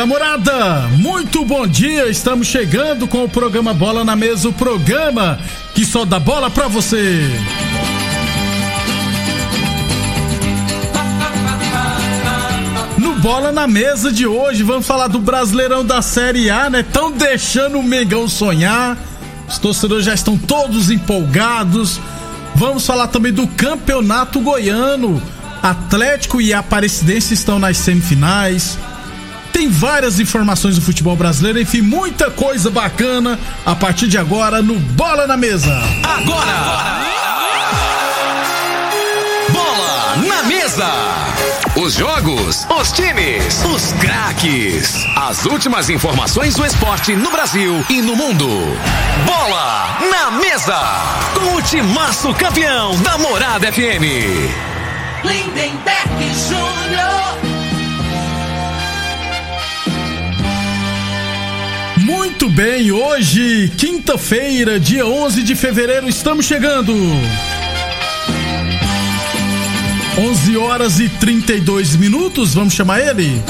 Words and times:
Da 0.00 0.06
morada, 0.06 0.88
muito 0.96 1.44
bom 1.44 1.66
dia. 1.66 2.08
Estamos 2.08 2.46
chegando 2.46 3.06
com 3.06 3.22
o 3.22 3.28
programa 3.28 3.74
Bola 3.74 4.02
na 4.02 4.16
Mesa 4.16 4.48
o 4.48 4.52
programa 4.52 5.38
que 5.74 5.84
só 5.84 6.06
dá 6.06 6.18
bola 6.18 6.48
pra 6.48 6.68
você. 6.68 7.20
No 12.96 13.16
Bola 13.16 13.52
na 13.52 13.66
Mesa 13.66 14.10
de 14.10 14.26
hoje, 14.26 14.62
vamos 14.62 14.86
falar 14.86 15.08
do 15.08 15.18
Brasileirão 15.18 15.84
da 15.84 16.00
Série 16.00 16.48
A, 16.48 16.70
né? 16.70 16.80
Estão 16.80 17.12
deixando 17.12 17.78
o 17.78 17.82
Mengão 17.82 18.26
sonhar. 18.26 18.96
Os 19.46 19.58
torcedores 19.58 20.06
já 20.06 20.14
estão 20.14 20.38
todos 20.38 20.90
empolgados. 20.90 22.00
Vamos 22.54 22.86
falar 22.86 23.08
também 23.08 23.34
do 23.34 23.46
Campeonato 23.46 24.40
Goiano. 24.40 25.22
Atlético 25.62 26.40
e 26.40 26.54
Aparecidense 26.54 27.34
estão 27.34 27.58
nas 27.58 27.76
semifinais. 27.76 28.78
Tem 29.60 29.68
várias 29.68 30.18
informações 30.18 30.76
do 30.76 30.80
futebol 30.80 31.14
brasileiro, 31.14 31.60
enfim, 31.60 31.82
muita 31.82 32.30
coisa 32.30 32.70
bacana 32.70 33.38
a 33.66 33.76
partir 33.76 34.08
de 34.08 34.16
agora 34.16 34.62
no 34.62 34.78
Bola 34.78 35.26
na 35.26 35.36
Mesa. 35.36 35.82
Agora! 36.02 37.04
Bola 39.52 40.16
na 40.26 40.42
Mesa! 40.44 40.90
Os 41.76 41.92
jogos, 41.92 42.66
os 42.70 42.92
times, 42.92 43.62
os 43.66 43.92
craques. 44.00 44.94
As 45.14 45.44
últimas 45.44 45.90
informações 45.90 46.54
do 46.54 46.64
esporte 46.64 47.14
no 47.14 47.30
Brasil 47.30 47.84
e 47.90 48.00
no 48.00 48.16
mundo. 48.16 48.48
Bola 49.26 49.98
na 50.10 50.30
Mesa! 50.30 50.80
Com 51.34 51.56
o 51.56 51.60
timaço 51.60 52.32
campeão 52.32 52.96
da 53.02 53.18
Morada 53.18 53.70
FM. 53.70 54.08
Lindenberg 55.22 56.32
Júnior. 56.48 57.59
Muito 62.10 62.50
bem, 62.50 62.90
hoje, 62.90 63.70
quinta-feira, 63.76 64.80
dia 64.80 65.06
11 65.06 65.44
de 65.44 65.54
fevereiro, 65.54 66.08
estamos 66.08 66.44
chegando. 66.44 66.92
11 70.18 70.56
horas 70.56 70.98
e 70.98 71.08
32 71.08 71.94
minutos, 71.94 72.52
vamos 72.52 72.74
chamar 72.74 72.98
ele? 72.98 73.40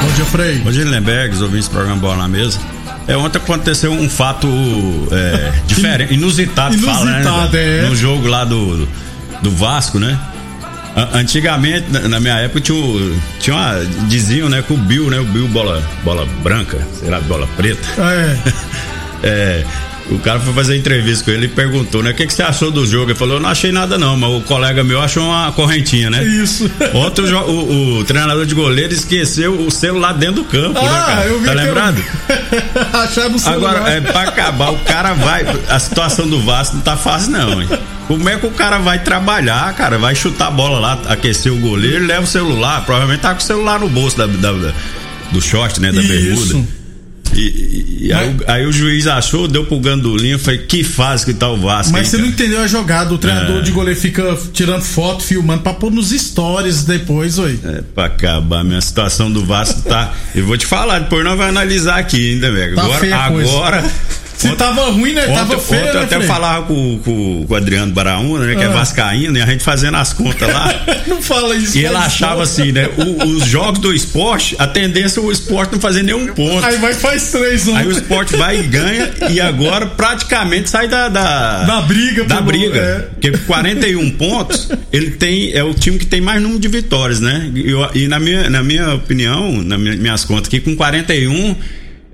Bom 0.00 0.12
dia, 0.16 0.24
Frei. 0.24 0.58
Bom 0.60 0.70
dia, 0.70 0.86
Lembergs, 0.86 1.42
ouvi 1.42 1.58
esse 1.58 1.68
programa 1.68 2.00
Bola 2.00 2.16
na 2.16 2.28
Mesa. 2.28 2.58
É, 3.06 3.14
ontem 3.14 3.36
aconteceu 3.36 3.92
um 3.92 4.08
fato 4.08 4.48
é, 5.10 5.52
diferente, 5.68 6.14
inusitado, 6.14 6.74
Inusitado, 6.74 7.22
fala, 7.24 7.48
né? 7.48 7.84
é. 7.84 7.88
No 7.90 7.94
jogo 7.94 8.26
lá 8.26 8.46
do, 8.46 8.88
do 9.42 9.50
Vasco, 9.50 9.98
né? 9.98 10.18
Antigamente, 11.14 11.86
na 12.08 12.20
minha 12.20 12.34
época, 12.38 12.60
tinha, 12.60 13.12
tinha 13.40 13.56
uma, 13.56 13.84
diziam, 14.08 14.48
né, 14.48 14.62
que 14.66 14.72
o 14.72 14.76
Bill, 14.76 15.08
né, 15.10 15.18
o 15.18 15.24
Bill 15.24 15.48
bola, 15.48 15.82
bola 16.04 16.26
branca, 16.42 16.86
será 17.00 17.20
bola 17.20 17.46
preta. 17.56 17.88
É, 17.98 18.36
É, 19.24 19.64
o 20.10 20.18
cara 20.18 20.40
foi 20.40 20.52
fazer 20.52 20.76
entrevista 20.76 21.24
com 21.24 21.30
ele 21.30 21.46
e 21.46 21.48
perguntou, 21.48 22.02
né, 22.02 22.10
o 22.10 22.14
que, 22.14 22.26
que 22.26 22.34
você 22.34 22.42
achou 22.42 22.72
do 22.72 22.84
jogo? 22.84 23.12
Ele 23.12 23.14
falou, 23.18 23.36
eu 23.36 23.40
não 23.40 23.48
achei 23.48 23.70
nada 23.70 23.96
não, 23.96 24.16
mas 24.16 24.30
o 24.32 24.40
colega 24.40 24.82
meu 24.82 25.00
achou 25.00 25.22
uma 25.22 25.52
correntinha, 25.52 26.10
né? 26.10 26.24
isso. 26.24 26.68
Outro, 26.92 27.24
o, 27.46 27.98
o 28.00 28.04
treinador 28.04 28.44
de 28.44 28.52
goleiro 28.54 28.92
esqueceu 28.92 29.52
o 29.60 29.70
celular 29.70 30.12
dentro 30.14 30.42
do 30.42 30.44
campo, 30.44 30.72
né, 30.72 30.88
Ah, 30.90 31.06
cara? 31.06 31.26
eu 31.26 31.38
vi 31.38 31.46
tá 31.46 31.52
que 31.52 31.58
eu- 31.58 31.64
lembrado? 31.64 32.04
Acharam 32.92 33.30
no 33.30 33.38
celular. 33.38 33.76
Agora, 33.76 33.92
é 33.92 34.00
pra 34.00 34.22
acabar, 34.22 34.72
o 34.72 34.78
cara 34.80 35.12
vai. 35.14 35.44
A 35.68 35.78
situação 35.78 36.28
do 36.28 36.40
Vasco 36.42 36.74
não 36.74 36.82
tá 36.82 36.96
fácil, 36.96 37.30
não, 37.30 37.62
hein? 37.62 37.68
Como 38.08 38.28
é 38.28 38.36
que 38.36 38.46
o 38.46 38.50
cara 38.50 38.78
vai 38.78 38.98
trabalhar, 39.02 39.72
cara? 39.74 39.96
Vai 39.98 40.14
chutar 40.14 40.48
a 40.48 40.50
bola 40.50 40.78
lá, 40.78 41.00
aquecer 41.08 41.52
o 41.52 41.56
goleiro, 41.56 42.04
leva 42.06 42.22
o 42.22 42.26
celular. 42.26 42.84
Provavelmente 42.84 43.20
tá 43.20 43.32
com 43.32 43.40
o 43.40 43.42
celular 43.42 43.78
no 43.80 43.88
bolso 43.88 44.16
da, 44.18 44.26
da- 44.26 44.52
da- 44.52 44.72
do 45.30 45.40
short, 45.40 45.80
né? 45.80 45.90
Da 45.92 46.02
Isso. 46.02 46.08
bermuda. 46.54 46.68
E, 47.34 48.08
e- 48.08 48.12
aí, 48.12 48.28
o- 48.28 48.50
aí 48.50 48.66
o 48.66 48.72
juiz 48.72 49.06
achou, 49.06 49.48
deu 49.48 49.64
pro 49.64 49.80
Gandolinho, 49.80 50.38
falei, 50.38 50.58
que 50.58 50.84
fase 50.84 51.24
que 51.24 51.32
tá 51.32 51.48
o 51.48 51.56
Vasco. 51.56 51.90
Mas 51.92 52.02
hein, 52.02 52.10
você 52.10 52.16
não 52.18 52.24
cara? 52.24 52.34
entendeu 52.34 52.60
a 52.60 52.66
jogada. 52.66 53.14
O 53.14 53.16
treinador 53.16 53.58
É. 53.60 53.62
de 53.62 53.70
goleiro 53.70 53.98
fica 53.98 54.36
tirando 54.52 54.82
foto, 54.82 55.22
filmando 55.22 55.62
pra 55.62 55.72
pôr 55.72 55.90
nos 55.90 56.10
stories 56.10 56.84
depois, 56.84 57.38
oi. 57.38 57.58
É 57.64 57.82
pra 57.94 58.04
acabar, 58.06 58.62
minha 58.62 58.80
situação 58.82 59.30
do 59.32 59.46
Vasco 59.46 59.80
tá. 59.80 60.12
Eu 60.34 60.44
vou 60.44 60.58
te 60.58 60.66
falar, 60.66 60.98
depois 60.98 61.24
nós 61.24 61.38
vamos 61.38 61.48
analisar 61.56 61.98
aqui 62.00 62.32
ainda, 62.32 62.52
velho. 62.52 62.74
Tá 62.76 62.82
Agora, 62.82 63.16
agora. 63.16 63.84
Se 64.50 64.56
tava 64.56 64.90
ruim, 64.90 65.12
né? 65.12 65.22
Ontem, 65.24 65.34
tava 65.34 65.58
feio, 65.58 65.80
ontem 65.82 65.88
eu 65.90 65.94
né, 65.94 66.04
até 66.04 66.16
Frei? 66.16 66.26
falava 66.28 66.66
com, 66.66 66.98
com, 67.04 67.44
com 67.46 67.52
o 67.52 67.56
Adriano 67.56 67.92
Baraúna, 67.92 68.46
né? 68.46 68.54
Que 68.54 68.62
é 68.62 68.66
Ah. 68.66 68.70
vascaíno, 68.70 69.36
e 69.38 69.42
a 69.42 69.46
gente 69.46 69.62
fazendo 69.62 69.96
as 69.96 70.12
contas 70.12 70.48
lá. 70.52 70.84
Não 71.06 71.20
fala 71.22 71.54
isso. 71.56 71.76
e 71.78 71.84
ele 71.84 71.94
achava 71.96 72.36
não. 72.36 72.42
assim, 72.42 72.72
né? 72.72 72.88
o- 72.96 73.24
os 73.26 73.44
jogos 73.46 73.78
do 73.80 73.92
esporte, 73.92 74.54
a 74.58 74.66
tendência 74.66 75.20
é 75.20 75.22
o 75.22 75.30
esporte 75.30 75.72
não 75.72 75.80
fazer 75.80 76.02
nenhum 76.02 76.26
ponto. 76.28 76.64
Aí 76.64 76.76
vai 76.78 76.94
faz 76.94 77.30
três, 77.30 77.66
um. 77.68 77.76
Aí 77.76 77.86
o 77.86 77.90
esporte 77.92 78.36
vai 78.36 78.58
e 78.60 78.62
ganha, 78.62 79.10
e 79.30 79.40
agora 79.40 79.86
praticamente 79.86 80.70
sai 80.70 80.88
da. 80.88 81.08
Da, 81.08 81.64
Da 81.64 81.80
briga, 81.82 82.24
Da 82.24 82.40
briga. 82.40 82.78
é. 82.80 82.98
Porque 83.12 83.30
41 83.46 84.10
pontos, 84.12 84.68
ele 84.92 85.10
tem. 85.12 85.52
É 85.52 85.62
o 85.62 85.74
time 85.74 85.98
que 85.98 86.06
tem 86.06 86.20
mais 86.20 86.40
número 86.42 86.60
de 86.60 86.68
vitórias, 86.68 87.20
né? 87.20 87.50
E, 87.54 87.70
eu- 87.70 87.90
e 87.94 88.08
na, 88.08 88.18
minha, 88.18 88.48
na 88.48 88.62
minha 88.62 88.94
opinião, 88.94 89.62
nas 89.62 89.78
minha- 89.78 89.96
minhas 89.96 90.24
contas 90.24 90.46
aqui, 90.48 90.60
com 90.60 90.74
41. 90.76 91.54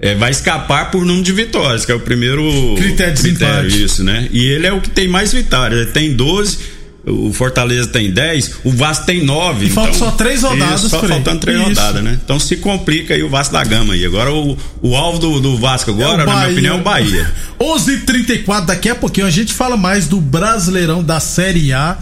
É, 0.01 0.15
vai 0.15 0.31
escapar 0.31 0.91
por 0.91 1.05
número 1.05 1.25
de 1.25 1.33
vitórias, 1.33 1.85
que 1.85 1.93
é 1.93 1.95
o 1.95 2.01
primeiro 2.01 2.43
Critério 2.77 3.15
de 3.15 3.23
desempate. 3.33 3.83
isso, 3.83 4.05
né? 4.05 4.29
E 4.31 4.45
ele 4.47 4.67
é 4.67 4.73
o 4.73 4.81
que 4.81 4.91
tem 4.91 5.09
mais 5.09 5.33
vitórias. 5.33 5.81
Ele 5.81 5.91
tem 5.91 6.15
12, 6.15 6.59
o 7.05 7.33
Fortaleza 7.33 7.89
tem 7.89 8.11
10, 8.11 8.61
o 8.65 8.71
Vasco 8.71 9.07
tem 9.07 9.25
9. 9.25 9.67
E 9.67 9.71
faltam 9.71 9.95
só 9.95 10.11
três 10.13 10.43
rodadas, 10.43 10.81
Isso, 10.81 10.91
só 10.91 11.01
faltando 11.03 11.41
três 11.41 11.59
Isso. 11.59 11.69
rodadas, 11.69 12.03
né? 12.05 12.19
Então 12.23 12.39
se 12.39 12.57
complica 12.57 13.15
aí 13.15 13.23
o 13.23 13.29
Vasco 13.29 13.53
da 13.55 13.65
Gama 13.65 13.95
aí. 13.95 14.05
Agora 14.05 14.33
o, 14.33 14.57
o 14.83 14.95
alvo 14.95 15.19
do, 15.19 15.41
do 15.41 15.57
Vasco 15.57 15.91
agora, 15.91 16.23
É 16.23 16.27
na 16.27 16.37
minha 16.37 16.51
opinião, 16.53 16.77
é 16.77 16.81
o 16.81 16.83
Bahia. 16.83 17.33
11:34 17.59 18.67
daqui 18.67 18.89
a 18.89 18.95
pouquinho 18.95 19.27
a 19.27 19.31
gente 19.31 19.53
fala 19.53 19.77
mais 19.77 20.07
do 20.07 20.21
Brasileirão 20.21 21.03
da 21.03 21.19
Série 21.19 21.73
A, 21.73 21.99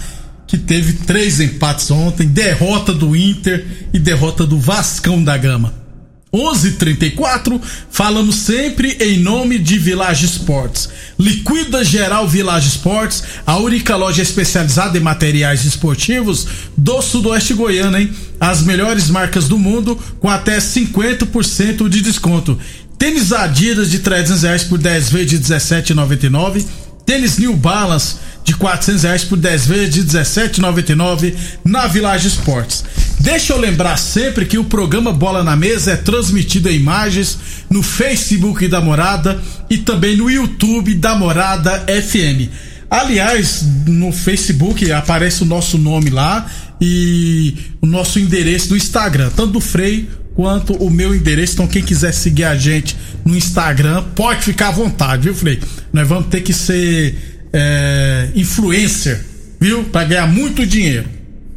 que 0.46 0.58
teve 0.58 0.92
três 1.04 1.40
empates 1.40 1.90
ontem, 1.90 2.26
derrota 2.26 2.92
do 2.92 3.16
Inter 3.16 3.64
e 3.92 3.98
derrota 3.98 4.44
do 4.46 4.58
Vascão 4.58 5.22
da 5.22 5.36
Gama. 5.36 5.85
11:34 6.32 7.60
falamos 7.90 8.36
sempre 8.36 8.96
em 9.00 9.18
nome 9.18 9.58
de 9.58 9.78
Village 9.78 10.26
Esportes. 10.26 10.88
Liquida 11.18 11.84
Geral 11.84 12.28
Village 12.28 12.68
Esportes, 12.68 13.22
a 13.46 13.56
única 13.56 13.96
loja 13.96 14.22
especializada 14.22 14.98
em 14.98 15.00
materiais 15.00 15.64
esportivos 15.64 16.46
do 16.76 17.00
Sudoeste 17.00 17.54
Goiano, 17.54 17.96
hein? 17.96 18.10
As 18.40 18.62
melhores 18.62 19.08
marcas 19.08 19.48
do 19.48 19.58
mundo 19.58 19.98
com 20.20 20.28
até 20.28 20.58
50% 20.58 21.88
de 21.88 22.02
desconto. 22.02 22.58
Tênis 22.98 23.32
Adidas 23.32 23.90
de 23.90 24.00
300 24.00 24.42
reais 24.42 24.64
por 24.64 24.78
10 24.78 25.10
vezes 25.10 25.30
de 25.30 25.38
17,99. 25.38 26.64
Tênis 27.06 27.38
New 27.38 27.56
Balance 27.56 28.16
de 28.42 28.54
400 28.54 29.02
reais 29.04 29.24
por 29.24 29.38
10 29.38 29.66
vezes 29.66 29.94
de 29.94 30.04
17,99 30.04 31.34
na 31.64 31.86
Village 31.86 32.28
Esportes. 32.28 32.84
Deixa 33.26 33.52
eu 33.52 33.58
lembrar 33.58 33.96
sempre 33.96 34.46
que 34.46 34.56
o 34.56 34.62
programa 34.62 35.12
Bola 35.12 35.42
na 35.42 35.56
Mesa 35.56 35.90
é 35.90 35.96
transmitido 35.96 36.70
em 36.70 36.76
imagens 36.76 37.36
no 37.68 37.82
Facebook 37.82 38.68
da 38.68 38.80
Morada 38.80 39.42
e 39.68 39.78
também 39.78 40.16
no 40.16 40.30
YouTube 40.30 40.94
da 40.94 41.16
Morada 41.16 41.84
FM. 41.88 42.48
Aliás, 42.88 43.64
no 43.84 44.12
Facebook 44.12 44.92
aparece 44.92 45.42
o 45.42 45.44
nosso 45.44 45.76
nome 45.76 46.08
lá 46.08 46.48
e 46.80 47.52
o 47.82 47.86
nosso 47.86 48.20
endereço 48.20 48.68
do 48.68 48.76
Instagram, 48.76 49.28
tanto 49.34 49.54
do 49.54 49.60
Frei 49.60 50.08
quanto 50.36 50.74
o 50.74 50.88
meu 50.88 51.12
endereço. 51.12 51.54
Então, 51.54 51.66
quem 51.66 51.82
quiser 51.82 52.12
seguir 52.12 52.44
a 52.44 52.54
gente 52.54 52.96
no 53.24 53.36
Instagram, 53.36 54.04
pode 54.14 54.44
ficar 54.44 54.68
à 54.68 54.70
vontade, 54.70 55.24
viu, 55.24 55.34
Frei? 55.34 55.58
Nós 55.92 56.06
vamos 56.06 56.28
ter 56.28 56.42
que 56.42 56.52
ser 56.52 57.42
é, 57.52 58.28
influencer, 58.36 59.20
viu? 59.60 59.82
Pra 59.82 60.04
ganhar 60.04 60.28
muito 60.28 60.64
dinheiro. 60.64 61.08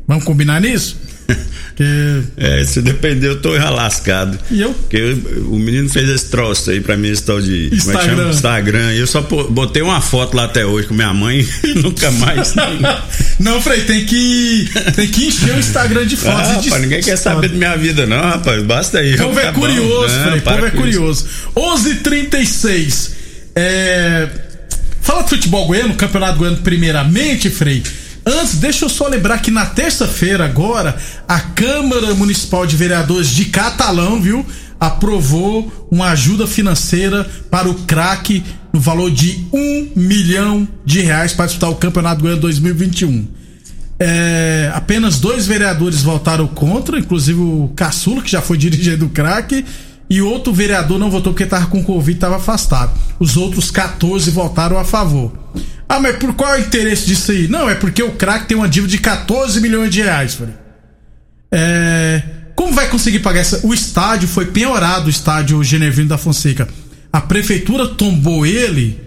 Vamos 0.07 0.23
combinar 0.23 0.59
nisso? 0.59 0.97
Que... 1.79 2.23
É, 2.35 2.61
se 2.65 2.81
depender, 2.81 3.29
eu 3.29 3.41
tô 3.41 3.51
lascado. 3.51 4.37
E 4.51 4.59
eu? 4.59 4.73
Porque 4.73 5.15
o 5.45 5.55
menino 5.55 5.87
fez 5.87 6.09
esse 6.09 6.25
troço 6.25 6.71
aí 6.71 6.81
pra 6.81 6.97
mim, 6.97 7.07
esse 7.07 7.23
tal 7.23 7.39
de. 7.39 7.73
Instagram. 7.73 8.15
Como 8.15 8.27
é? 8.27 8.31
Instagram. 8.31 8.93
E 8.95 8.99
eu 8.99 9.07
só 9.07 9.21
botei 9.21 9.81
uma 9.81 10.01
foto 10.01 10.35
lá 10.35 10.43
até 10.43 10.65
hoje 10.65 10.89
com 10.89 10.93
minha 10.93 11.13
mãe 11.13 11.39
e 11.63 11.75
nunca 11.75 12.11
mais. 12.11 12.53
não, 13.39 13.61
Frei, 13.61 13.79
tem 13.83 14.05
que. 14.05 14.69
Tem 14.93 15.07
que 15.07 15.27
encher 15.27 15.55
o 15.55 15.59
Instagram 15.59 16.05
de 16.05 16.17
fotos. 16.17 16.49
Ah, 16.49 16.53
rapaz, 16.55 16.81
ninguém 16.81 17.01
quer 17.01 17.15
saber 17.15 17.47
da 17.47 17.55
minha 17.55 17.77
vida, 17.77 18.05
não, 18.05 18.19
rapaz. 18.19 18.61
Basta 18.63 18.99
aí. 18.99 19.15
Povo 19.15 19.39
é 19.39 19.49
curioso, 19.53 20.13
Frei. 20.21 20.41
Povo 20.41 20.65
é 20.65 20.71
curioso. 20.71 21.25
11:36 21.55 23.11
é. 23.55 24.27
Fala 24.99 25.23
de 25.23 25.29
futebol 25.29 25.65
goiano, 25.65 25.95
campeonato 25.95 26.37
goiano, 26.39 26.57
primeiramente, 26.57 27.49
Frei. 27.49 27.81
Antes, 28.29 28.57
deixa 28.57 28.85
eu 28.85 28.89
só 28.89 29.07
lembrar 29.07 29.41
que 29.41 29.49
na 29.49 29.65
terça-feira, 29.65 30.45
agora, 30.45 30.95
a 31.27 31.39
Câmara 31.39 32.13
Municipal 32.13 32.63
de 32.63 32.75
Vereadores 32.75 33.29
de 33.29 33.45
Catalão, 33.45 34.21
viu? 34.21 34.45
Aprovou 34.79 35.87
uma 35.89 36.09
ajuda 36.11 36.45
financeira 36.45 37.27
para 37.49 37.67
o 37.67 37.73
craque 37.73 38.43
no 38.71 38.79
valor 38.79 39.09
de 39.09 39.47
um 39.51 39.89
milhão 39.95 40.67
de 40.85 41.01
reais 41.01 41.33
para 41.33 41.47
disputar 41.47 41.71
o 41.71 41.75
Campeonato 41.75 42.21
Goiano 42.21 42.39
2021. 42.39 43.27
É, 43.99 44.71
apenas 44.75 45.19
dois 45.19 45.47
vereadores 45.47 46.03
votaram 46.03 46.45
contra, 46.45 46.99
inclusive 46.99 47.39
o 47.39 47.71
Caçula, 47.75 48.21
que 48.21 48.29
já 48.29 48.43
foi 48.43 48.59
dirigente 48.59 48.97
do 48.97 49.09
craque, 49.09 49.65
e 50.07 50.21
outro 50.21 50.53
vereador 50.53 50.99
não 50.99 51.09
votou 51.09 51.33
porque 51.33 51.45
estava 51.45 51.65
com 51.65 51.83
Covid 51.83 52.11
e 52.11 52.13
estava 52.13 52.35
afastado. 52.35 52.91
Os 53.19 53.37
outros 53.37 53.71
14 53.71 54.29
votaram 54.29 54.77
a 54.77 54.83
favor. 54.83 55.31
Ah, 55.89 55.99
mas 55.99 56.17
por 56.17 56.35
qual 56.35 56.53
é 56.53 56.59
o 56.59 56.61
interesse 56.61 57.07
disso 57.07 57.31
aí? 57.31 57.47
Não, 57.47 57.67
é 57.67 57.73
porque 57.73 58.03
o 58.03 58.11
craque 58.11 58.45
tem 58.45 58.55
uma 58.55 58.69
dívida 58.69 58.91
de 58.91 58.99
14 58.99 59.59
milhões 59.59 59.89
de 59.91 60.03
reais. 60.03 60.35
Falei. 60.35 60.53
É, 61.51 62.21
como 62.55 62.71
vai 62.73 62.87
conseguir 62.87 63.19
pagar 63.19 63.39
essa? 63.39 63.65
O 63.65 63.73
estádio 63.73 64.27
foi 64.27 64.45
penhorado, 64.45 65.07
o 65.07 65.09
estádio 65.09 65.63
Genevino 65.63 66.09
da 66.09 66.17
Fonseca. 66.17 66.67
A 67.11 67.19
prefeitura 67.19 67.87
tombou 67.87 68.45
ele 68.45 68.99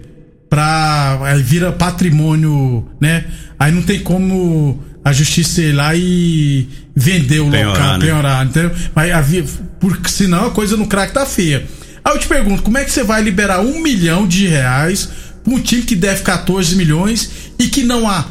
pra. 0.49 1.19
Aí 1.23 1.41
vira 1.41 1.71
patrimônio, 1.71 2.85
né? 2.99 3.25
Aí 3.57 3.71
não 3.71 3.81
tem 3.81 4.01
como 4.01 4.83
a 5.05 5.13
justiça 5.13 5.61
ir 5.61 5.71
lá 5.71 5.95
e 5.95 6.67
vender 6.95 7.39
o 7.39 7.49
Penhorar, 7.49 7.73
local, 7.73 7.97
né? 7.97 8.05
penhorar, 8.05 8.45
entendeu? 8.45 8.71
Mas 8.93 9.11
havia, 9.11 9.45
porque 9.79 10.09
senão 10.09 10.47
a 10.47 10.51
coisa 10.51 10.75
no 10.75 10.87
crack 10.87 11.13
tá 11.13 11.25
feia. 11.25 11.65
Aí 12.03 12.13
eu 12.13 12.19
te 12.19 12.27
pergunto, 12.27 12.61
como 12.61 12.77
é 12.77 12.83
que 12.83 12.91
você 12.91 13.03
vai 13.03 13.21
liberar 13.21 13.61
um 13.61 13.81
milhão 13.81 14.27
de 14.27 14.47
reais 14.47 15.09
um 15.45 15.59
time 15.59 15.83
que 15.83 15.95
deve 15.95 16.21
14 16.23 16.75
milhões 16.75 17.29
e 17.59 17.67
que 17.67 17.83
não 17.83 18.09
há 18.09 18.25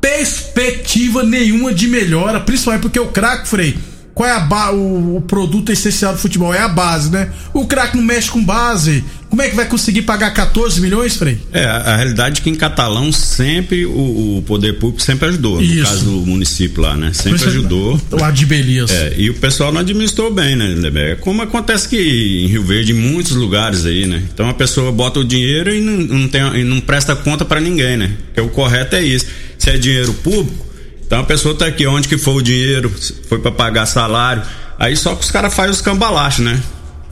perspectiva 0.00 1.22
nenhuma 1.22 1.74
de 1.74 1.88
melhora, 1.88 2.40
principalmente 2.40 2.82
porque 2.82 3.00
o 3.00 3.08
craque, 3.08 3.48
Frei, 3.48 3.76
qual 4.16 4.26
é 4.26 4.32
a 4.32 4.40
ba 4.40 4.72
o, 4.72 5.16
o, 5.18 5.20
produto 5.20 5.70
essencial 5.70 6.14
do 6.14 6.18
futebol? 6.18 6.54
É 6.54 6.60
a 6.60 6.68
base, 6.68 7.12
né? 7.12 7.28
O 7.52 7.66
craque 7.66 7.98
não 7.98 8.02
mexe 8.02 8.30
com 8.30 8.42
base. 8.42 9.04
Como 9.28 9.42
é 9.42 9.50
que 9.50 9.54
vai 9.54 9.66
conseguir 9.66 10.02
pagar 10.02 10.30
14 10.32 10.80
milhões, 10.80 11.16
Frei? 11.16 11.38
É, 11.52 11.66
a, 11.66 11.76
a 11.76 11.96
realidade 11.96 12.40
é 12.40 12.42
que 12.42 12.48
em 12.48 12.54
Catalão 12.54 13.12
sempre 13.12 13.84
o, 13.84 14.38
o 14.38 14.44
poder 14.46 14.78
público 14.78 15.02
sempre 15.02 15.28
ajudou. 15.28 15.60
Isso. 15.60 15.76
No 15.76 15.84
caso 15.84 16.04
do 16.06 16.10
município 16.26 16.80
lá, 16.80 16.96
né? 16.96 17.12
Sempre 17.12 17.44
ajudou. 17.44 18.00
O 18.10 18.24
Adibelias. 18.24 18.90
É, 18.90 19.12
e 19.18 19.28
o 19.28 19.34
pessoal 19.34 19.70
não 19.70 19.82
administrou 19.82 20.32
bem, 20.32 20.56
né, 20.56 20.66
Lindeberg? 20.66 21.20
Como 21.20 21.42
acontece 21.42 21.86
que 21.86 21.98
em 21.98 22.46
Rio 22.46 22.62
Verde, 22.64 22.92
em 22.92 22.94
muitos 22.94 23.32
lugares 23.32 23.84
aí, 23.84 24.06
né? 24.06 24.22
Então 24.32 24.48
a 24.48 24.54
pessoa 24.54 24.90
bota 24.90 25.20
o 25.20 25.24
dinheiro 25.24 25.74
e 25.74 25.82
não, 25.82 26.20
não, 26.20 26.28
tem, 26.28 26.40
e 26.58 26.64
não 26.64 26.80
presta 26.80 27.14
conta 27.14 27.44
para 27.44 27.60
ninguém, 27.60 27.98
né? 27.98 28.12
Porque 28.28 28.40
o 28.40 28.48
correto 28.48 28.96
é 28.96 29.02
isso. 29.02 29.26
Se 29.58 29.68
é 29.68 29.76
dinheiro 29.76 30.14
público, 30.14 30.65
então 31.06 31.20
a 31.20 31.24
pessoa 31.24 31.54
tá 31.54 31.66
aqui, 31.66 31.86
onde 31.86 32.08
que 32.08 32.18
foi 32.18 32.34
o 32.34 32.42
dinheiro, 32.42 32.92
foi 33.28 33.38
para 33.38 33.52
pagar 33.52 33.86
salário. 33.86 34.42
Aí 34.78 34.96
só 34.96 35.14
que 35.14 35.24
os 35.24 35.30
caras 35.30 35.54
fazem 35.54 35.70
os 35.72 35.80
cambalachos, 35.80 36.44
né? 36.44 36.60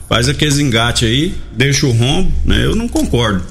Faz 0.07 0.29
aqueles 0.29 0.59
engate 0.59 1.05
aí, 1.05 1.33
deixa 1.51 1.87
o 1.87 1.91
rombo, 1.91 2.31
né? 2.45 2.63
Eu 2.63 2.75
não 2.75 2.87
concordo. 2.87 3.41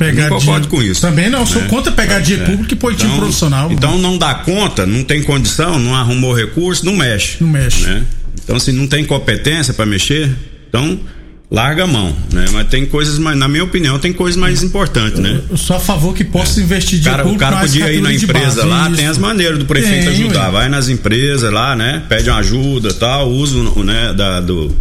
Eu 0.00 0.14
não 0.14 0.28
concordo 0.28 0.68
com 0.68 0.80
isso. 0.82 1.00
Também 1.00 1.28
não, 1.28 1.44
sou 1.44 1.62
né? 1.62 1.68
contra 1.68 1.90
pegar 1.90 2.20
dinheiro 2.20 2.44
É. 2.44 2.56
público 2.56 2.72
e 2.74 2.76
time 2.96 3.10
Então- 3.10 3.18
profissional. 3.18 3.72
Então 3.72 3.98
não 3.98 4.16
dá 4.16 4.34
conta, 4.34 4.86
não 4.86 5.02
tem 5.02 5.22
condição, 5.22 5.78
não 5.78 5.94
arrumou 5.94 6.32
recurso, 6.34 6.84
não 6.84 6.94
mexe. 6.94 7.36
Não 7.40 7.48
mexe. 7.48 7.84
Né? 7.84 8.04
Então, 8.44 8.56
assim, 8.56 8.72
não 8.72 8.86
tem 8.86 9.04
competência 9.04 9.74
para 9.74 9.84
mexer, 9.84 10.30
então 10.68 11.00
larga 11.50 11.84
a 11.84 11.86
mão, 11.86 12.14
né? 12.32 12.44
Mas 12.52 12.68
tem 12.68 12.84
coisas 12.84 13.18
mais, 13.18 13.36
na 13.38 13.48
minha 13.48 13.64
opinião, 13.64 13.98
tem 13.98 14.12
coisas 14.12 14.38
mais 14.38 14.62
importantes, 14.62 15.18
né? 15.18 15.40
Eu 15.50 15.56
sou 15.56 15.76
a 15.76 15.80
favor 15.80 16.14
que 16.14 16.22
possa 16.24 16.60
investir 16.60 16.98
O 16.98 17.02
dinheiro 17.02 17.22
cara, 17.24 17.34
o 17.34 17.38
cara 17.38 17.56
podia 17.58 17.90
ir 17.92 18.02
na 18.02 18.10
de 18.10 18.24
empresa 18.24 18.62
base, 18.62 18.68
lá, 18.68 18.86
isso. 18.88 18.96
tem 18.96 19.06
as 19.06 19.18
maneiras 19.18 19.58
do 19.58 19.64
prefeito 19.64 20.04
Tem, 20.06 20.08
ajudar. 20.24 20.46
ué. 20.46 20.52
Vai 20.52 20.68
nas 20.68 20.88
empresas 20.88 21.50
lá, 21.52 21.74
né? 21.74 22.02
Pede 22.08 22.28
uma 22.28 22.38
ajuda 22.40 22.92
tal, 22.92 23.30
usa 23.30 23.56
o, 23.58 23.82
né, 23.82 24.12
da, 24.12 24.40
do, 24.42 24.76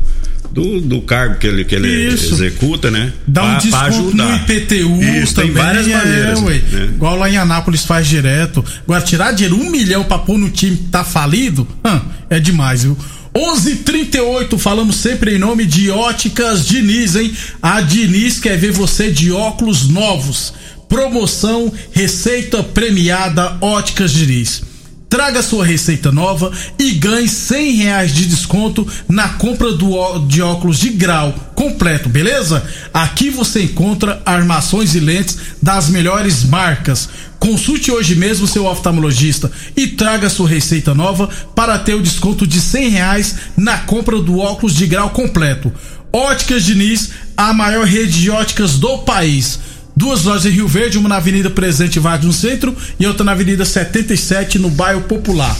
do, 0.51 0.81
do 0.81 1.01
cargo 1.01 1.37
que 1.37 1.47
ele, 1.47 1.63
que 1.63 1.73
ele 1.75 2.13
Isso. 2.13 2.33
executa, 2.33 2.91
né? 2.91 3.13
Dá 3.25 3.43
um 3.43 3.45
Pra- 3.45 3.69
pra 3.69 3.87
desconto 3.89 4.17
no 4.17 4.23
ajudar. 4.23 4.43
IPTU 4.51 5.03
Isso, 5.03 5.35
também. 5.35 5.53
tem 5.53 5.63
várias 5.63 5.87
é, 5.87 5.95
maneiras. 5.95 6.41
ué. 6.41 6.61
né? 6.69 6.89
Igual 6.95 7.17
lá 7.17 7.29
em 7.29 7.37
Anápolis 7.37 7.85
faz 7.85 8.05
direto. 8.07 8.63
Agora, 8.83 9.01
tirar 9.01 9.31
dinheiro, 9.31 9.55
um 9.55 9.69
milhão 9.69 10.03
pra 10.03 10.17
pôr 10.17 10.37
no 10.37 10.49
time 10.49 10.75
que 10.75 10.83
tá 10.85 11.03
falido, 11.05 11.65
hã, 11.85 12.01
é 12.29 12.39
demais, 12.41 12.83
viu? 12.83 12.97
11:38 13.37 14.57
falamos 14.57 14.95
sempre 14.95 15.35
em 15.35 15.37
nome 15.37 15.63
de 15.63 15.91
Óticas 15.91 16.65
Diniz, 16.65 17.15
hein? 17.15 17.31
A 17.61 17.81
Diniz 17.81 18.39
quer 18.39 18.57
ver 18.57 18.71
você 18.71 19.11
de 19.11 19.31
óculos 19.31 19.87
novos. 19.87 20.53
Promoção 20.89 21.71
Receita 21.91 22.63
Premiada 22.63 23.55
Óticas 23.61 24.11
Diniz. 24.11 24.63
Traga 25.17 25.41
sua 25.41 25.65
receita 25.65 26.11
nova 26.11 26.51
e 26.77 26.91
ganhe 26.91 27.27
100 27.27 27.71
reais 27.77 28.13
de 28.13 28.27
desconto 28.27 28.87
na 29.09 29.29
compra 29.29 29.73
do, 29.73 30.19
de 30.27 30.43
óculos 30.43 30.77
de 30.77 30.89
grau 30.89 31.33
completo, 31.55 32.07
beleza? 32.07 32.63
Aqui 32.93 33.31
você 33.31 33.63
encontra 33.63 34.21
armações 34.23 34.93
e 34.93 34.99
lentes 34.99 35.35
das 35.59 35.89
melhores 35.89 36.43
marcas. 36.43 37.09
Consulte 37.39 37.91
hoje 37.91 38.13
mesmo 38.13 38.45
seu 38.45 38.67
oftalmologista 38.67 39.51
e 39.75 39.87
traga 39.87 40.29
sua 40.29 40.47
receita 40.47 40.93
nova 40.93 41.27
para 41.55 41.79
ter 41.79 41.95
o 41.95 42.03
desconto 42.03 42.45
de 42.45 42.61
100 42.61 42.89
reais 42.89 43.35
na 43.57 43.79
compra 43.79 44.21
do 44.21 44.37
óculos 44.37 44.75
de 44.75 44.85
grau 44.85 45.09
completo. 45.09 45.73
Óticas 46.13 46.63
Diniz, 46.63 47.09
a 47.35 47.51
maior 47.53 47.87
rede 47.87 48.21
de 48.21 48.29
óticas 48.29 48.77
do 48.77 48.99
país. 48.99 49.59
Duas 49.97 50.25
lojas 50.25 50.45
em 50.45 50.51
Rio 50.51 50.67
Verde, 50.67 50.99
uma 50.99 51.09
na 51.09 51.15
Avenida 51.15 51.49
Presidente 51.49 51.99
Vargas 51.99 52.27
no 52.27 52.31
centro 52.31 52.75
e 52.99 53.07
outra 53.07 53.23
na 53.23 53.31
Avenida 53.31 53.65
77 53.65 54.59
no 54.59 54.69
bairro 54.69 55.01
Popular. 55.01 55.57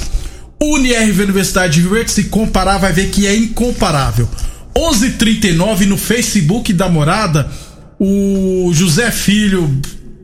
UniRV 0.62 1.24
Universidade 1.24 1.74
de 1.74 1.82
Rio 1.82 1.90
Verde, 1.90 2.12
se 2.12 2.26
comparar 2.26 2.78
vai 2.78 2.94
ver 2.94 3.10
que 3.10 3.26
é 3.26 3.36
incomparável. 3.36 4.30
11:39 4.76 5.88
no 5.88 5.98
Facebook 5.98 6.72
da 6.72 6.88
Morada, 6.88 7.50
o 8.00 8.70
José 8.76 9.10
Filho, 9.10 9.76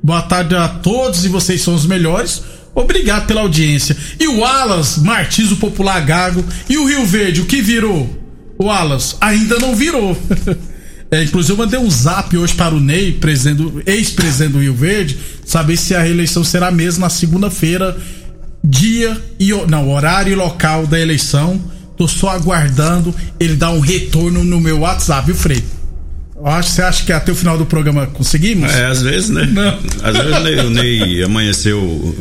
boa 0.03 0.21
tarde 0.21 0.55
a 0.55 0.67
todos 0.67 1.25
e 1.25 1.27
vocês 1.27 1.63
são 1.63 1.73
os 1.73 1.87
melhores. 1.87 2.43
Obrigado 2.75 3.25
pela 3.25 3.41
audiência. 3.41 3.97
E 4.19 4.27
o 4.27 4.45
Alas 4.45 4.99
Martins, 4.99 5.49
o 5.49 5.55
popular 5.55 5.99
Gago, 6.05 6.45
e 6.69 6.77
o 6.77 6.85
Rio 6.85 7.03
Verde, 7.03 7.41
o 7.41 7.45
que 7.45 7.63
virou? 7.63 8.07
O 8.59 8.69
Alas 8.69 9.17
ainda 9.19 9.57
não 9.57 9.75
virou. 9.75 10.15
É, 11.13 11.23
inclusive 11.23 11.53
eu 11.53 11.57
mandei 11.57 11.79
um 11.79 11.87
zap 11.91 12.35
hoje 12.35 12.55
para 12.55 12.73
o 12.73 12.79
Ney, 12.79 13.15
ex-presidente 13.85 14.51
do 14.53 14.59
Rio 14.59 14.73
Verde, 14.73 15.15
saber 15.45 15.77
se 15.77 15.93
a 15.93 16.01
reeleição 16.01 16.43
será 16.43 16.71
mesmo 16.71 17.01
na 17.01 17.09
segunda-feira, 17.09 17.95
dia 18.63 19.15
e 19.39 19.53
não, 19.67 19.91
horário 19.91 20.31
e 20.31 20.35
local 20.35 20.87
da 20.87 20.99
eleição. 20.99 21.61
Tô 21.95 22.07
só 22.07 22.29
aguardando 22.29 23.13
ele 23.39 23.55
dar 23.55 23.69
um 23.69 23.79
retorno 23.79 24.43
no 24.43 24.59
meu 24.59 24.79
WhatsApp, 24.79 25.27
viu, 25.27 25.35
Frei? 25.35 25.63
Acho, 26.43 26.69
você 26.71 26.81
acha 26.81 27.05
que 27.05 27.13
até 27.13 27.31
o 27.31 27.35
final 27.35 27.59
do 27.59 27.65
programa 27.67 28.07
conseguimos? 28.07 28.73
É, 28.73 28.87
às 28.87 29.03
vezes, 29.03 29.29
né? 29.29 29.47
Não. 29.51 29.79
Às 30.01 30.17
vezes 30.17 30.35
o 30.35 30.39
Ney, 30.39 30.59
o 30.59 30.69
Ney 30.71 31.21
amanheceu 31.23 32.15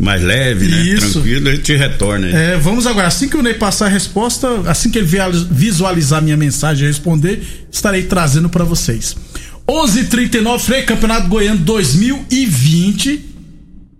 mais 0.00 0.22
leve, 0.22 0.66
né? 0.66 0.82
Isso. 0.82 1.12
Tranquilo, 1.12 1.48
ele 1.48 1.58
te 1.58 1.76
retorna. 1.76 2.26
É, 2.28 2.56
vamos 2.56 2.86
agora. 2.86 3.06
Assim 3.06 3.28
que 3.28 3.36
o 3.36 3.42
Ney 3.42 3.54
passar 3.54 3.86
a 3.86 3.88
resposta, 3.88 4.48
assim 4.66 4.90
que 4.90 4.98
ele 4.98 5.08
visualizar 5.50 6.22
minha 6.22 6.36
mensagem 6.36 6.84
e 6.84 6.88
responder, 6.88 7.66
estarei 7.70 8.04
trazendo 8.04 8.48
para 8.48 8.64
vocês. 8.64 9.14
11:39 9.68 10.58
Frei 10.58 10.82
Campeonato 10.82 11.28
Goiano 11.28 11.60
2020, 11.60 13.26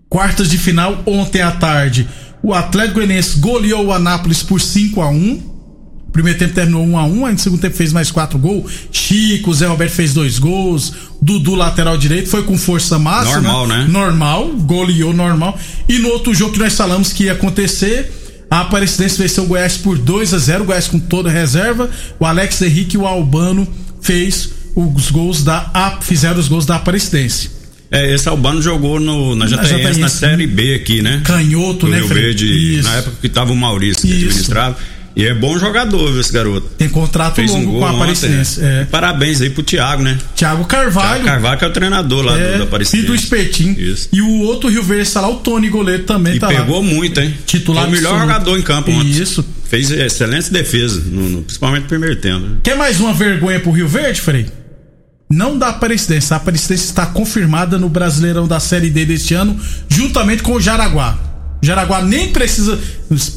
quartas 0.09 0.49
de 0.49 0.57
final 0.57 1.03
ontem 1.05 1.41
à 1.41 1.51
tarde. 1.51 2.07
O 2.43 2.51
Atlético 2.51 2.95
Goianiense 2.95 3.39
goleou 3.39 3.85
o 3.85 3.93
Anápolis 3.93 4.41
por 4.41 4.59
5 4.59 5.01
a 5.01 5.09
1. 5.09 5.50
Primeiro 6.11 6.37
tempo 6.37 6.53
terminou 6.53 6.85
1 6.85 6.97
a 6.97 7.05
1, 7.05 7.25
aí 7.25 7.33
no 7.33 7.39
segundo 7.39 7.61
tempo 7.61 7.75
fez 7.75 7.93
mais 7.93 8.11
quatro 8.11 8.37
gols. 8.37 8.71
Chico, 8.91 9.53
Zé 9.53 9.65
Roberto 9.65 9.93
fez 9.93 10.13
dois 10.13 10.37
gols. 10.37 10.93
Dudu 11.21 11.55
lateral 11.55 11.97
direito 11.97 12.29
foi 12.29 12.43
com 12.43 12.57
força 12.57 12.99
máxima. 12.99 13.41
Normal, 13.41 13.67
né? 13.67 13.87
Normal, 13.89 14.47
goleou 14.59 15.13
normal. 15.13 15.57
E 15.87 15.99
no 15.99 16.09
outro 16.09 16.33
jogo 16.33 16.53
que 16.53 16.59
nós 16.59 16.73
falamos 16.73 17.13
que 17.13 17.25
ia 17.25 17.31
acontecer, 17.31 18.11
a 18.49 18.61
Aparecidense 18.61 19.17
venceu 19.17 19.45
o 19.45 19.47
Goiás 19.47 19.77
por 19.77 19.97
2 19.97 20.33
a 20.33 20.37
0 20.37 20.63
o 20.63 20.67
Goiás 20.67 20.87
com 20.87 20.99
toda 20.99 21.29
a 21.29 21.31
reserva. 21.31 21.89
O 22.19 22.25
Alex 22.25 22.61
Henrique 22.61 22.95
e 22.95 22.99
o 22.99 23.07
Albano 23.07 23.65
fez 24.01 24.49
os 24.75 25.09
gols 25.09 25.43
da 25.43 25.99
fizeram 26.01 26.39
os 26.39 26.49
gols 26.49 26.65
da 26.65 26.75
Aparecidense. 26.75 27.61
É, 27.89 28.13
esse 28.13 28.27
Albano 28.27 28.61
jogou 28.61 28.99
no, 28.99 29.35
na 29.35 29.45
JTS, 29.45 29.97
na, 29.97 29.99
na 29.99 30.09
Série 30.09 30.47
B 30.47 30.75
aqui, 30.75 31.01
né? 31.01 31.21
Canhoto, 31.25 31.87
né, 31.87 31.97
Rio? 31.97 32.07
Verde, 32.07 32.79
Isso. 32.79 32.87
na 32.87 32.95
época 32.95 33.17
que 33.21 33.27
tava 33.27 33.51
o 33.51 33.55
Maurício 33.55 34.01
que 34.01 34.07
Isso. 34.07 34.25
administrava. 34.27 34.77
E 35.15 35.25
é 35.25 35.33
bom 35.33 35.59
jogador, 35.59 36.11
viu, 36.11 36.21
esse 36.21 36.31
garoto. 36.31 36.67
Tem 36.77 36.87
contrato 36.87 37.35
Fez 37.35 37.51
um 37.51 37.55
longo 37.59 37.71
gol 37.71 37.79
com 37.81 37.85
a 37.85 37.91
Aparecidense. 37.91 38.61
né? 38.61 38.81
É. 38.81 38.85
Parabéns 38.85 39.41
aí 39.41 39.49
pro 39.49 39.61
Thiago, 39.61 40.01
né? 40.03 40.17
Thiago 40.35 40.63
Carvalho. 40.65 41.09
Thiago 41.09 41.25
Carvalho 41.25 41.59
que 41.59 41.65
é 41.65 41.67
o 41.67 41.71
treinador 41.71 42.23
lá 42.23 42.37
é, 42.39 42.51
do, 42.53 42.57
do 42.59 42.63
Aparecidense. 42.63 43.03
e 43.03 43.07
do 43.07 43.13
Espetinho. 43.15 43.79
Isso. 43.79 44.07
E 44.13 44.21
o 44.21 44.39
outro 44.43 44.69
Rio 44.69 44.81
Verde 44.83 45.03
está 45.03 45.19
lá, 45.19 45.29
o 45.29 45.35
Tony 45.37 45.67
Goleiro 45.69 46.03
também 46.03 46.35
E 46.35 46.39
tá 46.39 46.47
pegou 46.47 46.79
lá. 46.81 46.85
muito, 46.85 47.19
hein? 47.19 47.35
Titular 47.45 47.83
Foi 47.83 47.93
o 47.93 47.95
melhor 47.95 48.19
jogador 48.21 48.57
em 48.57 48.61
campo 48.61 48.89
ontem. 48.91 49.09
Isso. 49.11 49.45
Fez 49.67 49.91
excelente 49.91 50.51
defesa, 50.51 51.01
no, 51.05 51.29
no- 51.29 51.41
principalmente 51.43 51.83
no 51.83 51.87
primeiro 51.89 52.15
tempo. 52.15 52.45
Quer 52.63 52.75
mais 52.77 52.99
uma 52.99 53.13
vergonha 53.13 53.59
pro 53.59 53.71
Rio 53.71 53.87
Verde, 53.87 54.21
Frei? 54.21 54.45
Não 55.29 55.57
da 55.57 55.69
Aparecidense. 55.69 56.33
A 56.33 56.37
Aparecidense 56.37 56.85
está 56.85 57.05
confirmada 57.05 57.77
no 57.77 57.87
Brasileirão 57.87 58.47
da 58.47 58.59
Série 58.59 58.89
D 58.89 59.05
deste 59.05 59.33
ano, 59.33 59.57
juntamente 59.87 60.43
com 60.43 60.53
o 60.53 60.59
Jaraguá. 60.61 61.17
O 61.61 61.65
Jaraguá 61.65 62.01
nem 62.01 62.31
precisa 62.31 62.79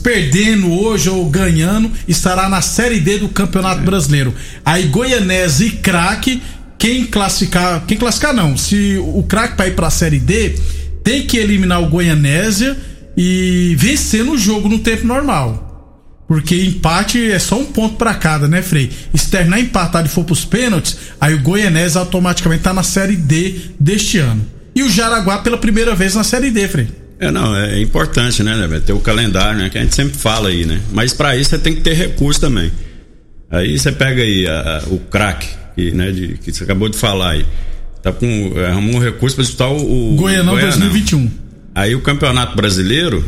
perdendo 0.03 0.73
hoje 0.73 1.11
ou 1.11 1.29
ganhando, 1.29 1.91
estará 2.09 2.49
na 2.49 2.63
Série 2.63 2.99
D 3.01 3.19
do 3.19 3.29
Campeonato 3.29 3.83
Brasileiro. 3.83 4.35
Aí 4.65 4.85
Goianese 4.85 5.67
e 5.67 5.71
Craque, 5.71 6.43
quem 6.79 7.05
classificar, 7.05 7.85
quem 7.87 7.99
classificar 7.99 8.33
não, 8.33 8.57
se 8.57 8.97
o 8.99 9.23
Craque 9.25 9.57
para 9.57 9.69
ir 9.69 9.75
para 9.75 9.89
a 9.89 9.91
Série 9.91 10.19
D, 10.19 10.55
tem 11.03 11.27
que 11.27 11.37
eliminar 11.37 11.83
o 11.83 11.89
Goianésia 11.89 12.77
e 13.15 13.77
vencer 13.79 14.25
no 14.25 14.39
jogo 14.39 14.71
no 14.71 14.79
tempo 14.79 15.07
normal. 15.07 15.65
Porque 16.27 16.57
empate 16.57 17.31
é 17.31 17.39
só 17.39 17.59
um 17.59 17.67
ponto 17.67 17.97
pra 17.97 18.15
cada, 18.15 18.49
né, 18.49 18.63
Frei? 18.63 18.91
E 19.13 19.19
se 19.19 19.31
terminar 19.31 19.61
empatado 19.61 20.09
e 20.09 20.11
for 20.11 20.25
pros 20.25 20.47
pênaltis, 20.47 20.97
aí 21.21 21.35
o 21.35 21.43
Goianese 21.43 21.99
automaticamente 21.99 22.63
tá 22.63 22.73
na 22.73 22.83
Série 22.83 23.17
D 23.17 23.61
deste 23.79 24.17
ano. 24.17 24.47
E 24.75 24.83
o 24.83 24.91
Jaraguá 24.91 25.39
pela 25.39 25.59
primeira 25.59 25.95
vez 25.95 26.15
na 26.15 26.25
Série 26.25 26.51
D, 26.51 26.67
Frei. 26.67 27.04
É, 27.19 27.31
não, 27.31 27.55
é 27.57 27.81
importante, 27.81 28.43
né, 28.43 28.55
né? 28.67 28.81
Ter 28.85 28.93
o 28.93 29.01
calendário, 29.01 29.59
né? 29.59 29.71
Que 29.71 29.79
a 29.79 29.83
gente 29.83 29.95
sempre 29.95 30.17
fala 30.19 30.49
aí, 30.49 30.65
né? 30.67 30.81
Mas 30.93 31.13
pra 31.13 31.37
isso 31.37 31.51
você 31.51 31.59
tem 31.59 31.75
que 31.75 31.81
ter 31.81 31.95
recurso 31.95 32.41
também. 32.41 32.71
Aí 33.51 33.79
você 33.79 33.93
pega 33.93 34.21
aí 34.23 34.47
a- 34.49 34.83
a- 34.85 34.89
o 34.89 34.99
craque, 34.99 35.47
que, 35.77 35.91
né, 35.93 36.11
de, 36.11 36.39
que 36.39 36.53
você 36.53 36.65
acabou 36.65 36.89
de 36.89 36.97
falar 36.99 37.31
aí. 37.33 37.47
Tá 38.03 38.13
com. 38.13 38.53
Arrumou 38.69 38.97
um 38.97 38.99
recurso 38.99 39.37
pra 39.37 39.43
disputar 39.45 39.69
o. 39.71 40.13
o 40.13 40.17
Goianão 40.17 40.55
2021. 40.59 41.31
Aí 41.75 41.95
o 41.95 42.01
Campeonato 42.01 42.55
Brasileiro. 42.57 43.25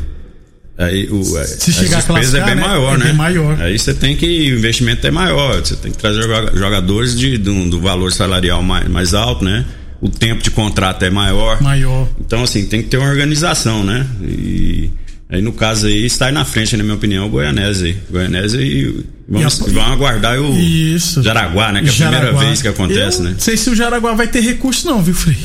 Aí 0.78 1.08
o, 1.10 1.24
Se 1.24 1.72
chegar 1.72 1.96
a 1.98 2.00
despesa 2.00 2.38
é 2.38 2.44
bem 2.44 2.54
né? 2.56 2.60
maior, 2.60 2.94
É 2.96 2.98
né? 2.98 3.04
bem 3.06 3.14
maior. 3.14 3.58
Aí 3.62 3.78
você 3.78 3.94
tem 3.94 4.14
que. 4.16 4.26
O 4.52 4.58
investimento 4.58 5.06
é 5.06 5.10
maior. 5.10 5.60
Você 5.64 5.74
tem 5.76 5.90
que 5.90 5.96
trazer 5.96 6.20
joga- 6.22 6.52
jogadores 6.54 7.18
de, 7.18 7.38
do, 7.38 7.70
do 7.70 7.80
valor 7.80 8.12
salarial 8.12 8.62
mais, 8.62 8.86
mais 8.88 9.14
alto, 9.14 9.42
né? 9.44 9.64
O 10.00 10.08
tempo 10.08 10.42
de 10.42 10.50
contrato 10.50 11.04
é 11.04 11.10
maior. 11.10 11.60
Maior. 11.62 12.06
Então, 12.20 12.42
assim, 12.42 12.66
tem 12.66 12.82
que 12.82 12.88
ter 12.88 12.98
uma 12.98 13.08
organização, 13.08 13.82
né? 13.82 14.06
E 14.22 14.90
aí, 15.28 15.40
no 15.40 15.52
caso 15.52 15.86
aí, 15.86 16.04
está 16.04 16.26
aí 16.26 16.32
na 16.32 16.44
frente, 16.44 16.76
na 16.76 16.82
minha 16.84 16.94
opinião, 16.96 17.26
o 17.26 17.30
Goianese 17.30 17.84
aí. 17.86 17.96
Goianese 18.10 18.58
e 18.58 19.04
vamos, 19.28 19.58
E 19.58 19.62
a- 19.62 19.66
vamos 19.72 19.92
aguardar 19.92 20.38
o 20.38 20.54
Isso. 20.58 21.22
Jaraguá, 21.22 21.72
né? 21.72 21.80
Que 21.82 21.86
é 21.88 21.90
a 21.90 21.94
primeira 21.94 22.18
Jaraguá. 22.26 22.40
vez 22.44 22.62
que 22.62 22.68
acontece, 22.68 23.18
Eu 23.18 23.24
né? 23.24 23.30
Não 23.32 23.40
sei 23.40 23.56
se 23.56 23.70
o 23.70 23.74
Jaraguá 23.74 24.12
vai 24.14 24.28
ter 24.28 24.40
recurso, 24.40 24.86
não, 24.86 25.02
viu, 25.02 25.14
Frei? 25.14 25.36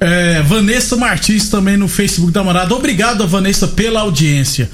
É, 0.00 0.42
Vanessa 0.42 0.96
Martins 0.96 1.48
também 1.48 1.76
no 1.76 1.86
Facebook 1.86 2.32
da 2.32 2.42
Morada. 2.42 2.74
Obrigado, 2.74 3.26
Vanessa, 3.28 3.68
pela 3.68 4.00
audiência. 4.00 4.68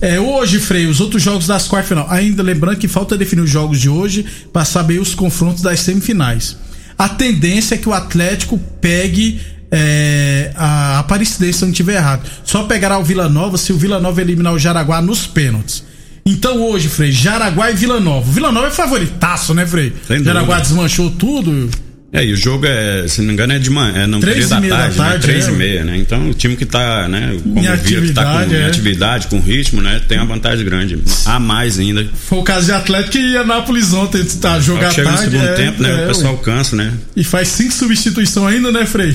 É, 0.00 0.18
hoje, 0.18 0.58
Frei, 0.58 0.86
os 0.86 1.00
outros 1.00 1.22
jogos 1.22 1.46
das 1.46 1.68
quartas 1.68 1.88
final. 1.88 2.06
Ainda 2.10 2.42
lembrando 2.42 2.76
que 2.76 2.88
falta 2.88 3.16
definir 3.16 3.42
os 3.42 3.50
jogos 3.50 3.80
de 3.80 3.88
hoje 3.88 4.24
para 4.52 4.64
saber 4.64 4.98
os 5.00 5.14
confrontos 5.14 5.62
das 5.62 5.80
semifinais. 5.80 6.56
A 6.98 7.08
tendência 7.08 7.74
é 7.74 7.78
que 7.78 7.88
o 7.88 7.92
Atlético 7.92 8.58
pegue 8.80 9.40
é, 9.70 10.52
a 10.54 11.00
Aparecidense, 11.00 11.58
se 11.58 11.64
não 11.64 11.70
estiver 11.70 11.96
errado. 11.96 12.28
Só 12.44 12.64
pegará 12.64 12.98
o 12.98 13.04
Vila 13.04 13.28
Nova 13.28 13.58
se 13.58 13.72
o 13.72 13.76
Vila 13.76 14.00
Nova 14.00 14.20
eliminar 14.20 14.52
o 14.52 14.58
Jaraguá 14.58 15.02
nos 15.02 15.26
pênaltis. 15.26 15.84
Então 16.26 16.62
hoje, 16.62 16.88
Frei, 16.88 17.12
Jaraguá 17.12 17.70
e 17.70 17.74
Vila 17.74 18.00
Nova. 18.00 18.28
O 18.28 18.32
Vila 18.32 18.50
Nova 18.50 18.68
é 18.68 18.70
favoritaço, 18.70 19.52
né, 19.52 19.66
Frei? 19.66 19.92
Jaraguá 20.22 20.60
desmanchou 20.60 21.10
tudo. 21.10 21.68
É, 22.14 22.24
e 22.24 22.32
o 22.32 22.36
jogo 22.36 22.64
é, 22.64 23.08
se 23.08 23.18
não 23.18 23.26
me 23.26 23.32
engano, 23.32 23.54
é 23.54 23.58
de 23.58 23.68
manhã, 23.68 24.04
é 24.04 24.06
no 24.06 24.20
Três 24.20 24.34
período 24.34 24.50
da 24.50 24.60
meia 24.60 24.72
da 24.72 24.78
tarde, 24.78 24.96
tarde, 24.96 25.14
né? 25.14 25.18
Três 25.20 25.48
é. 25.48 25.50
e 25.50 25.52
meia, 25.52 25.84
né? 25.84 25.96
Então 25.98 26.30
o 26.30 26.32
time 26.32 26.54
que 26.54 26.64
tá, 26.64 27.08
né, 27.08 27.36
como 27.42 27.58
Em 27.58 27.76
vira, 27.76 28.02
que 28.02 28.12
tá 28.12 28.24
com 28.24 28.54
é. 28.54 28.66
atividade, 28.66 29.26
com 29.26 29.40
ritmo, 29.40 29.82
né? 29.82 30.00
Tem 30.06 30.18
uma 30.18 30.26
vantagem 30.26 30.64
grande. 30.64 30.96
A 31.26 31.40
mais 31.40 31.76
ainda. 31.76 32.06
Foi 32.14 32.38
o 32.38 32.42
caso 32.44 32.66
de 32.66 32.72
Atlético 32.72 33.18
e 33.18 33.36
Anápolis 33.36 33.92
ontem, 33.92 34.22
tá, 34.40 34.60
jogar 34.60 34.92
Chega 34.92 35.10
no 35.10 35.16
tarde. 35.16 35.32
segundo 35.32 35.48
é, 35.48 35.54
tempo, 35.54 35.82
né? 35.82 35.90
é, 35.90 36.04
o 36.04 36.06
pessoal 36.06 36.34
ué. 36.34 36.40
cansa, 36.40 36.76
né? 36.76 36.92
E 37.16 37.24
faz 37.24 37.48
cinco 37.48 37.74
substituições 37.74 38.54
ainda, 38.54 38.70
né, 38.70 38.86
Frei? 38.86 39.12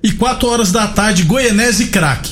E 0.00 0.12
quatro 0.12 0.48
horas 0.48 0.70
da 0.70 0.86
tarde, 0.86 1.24
Goianese 1.24 1.82
e 1.82 1.86
craque. 1.88 2.30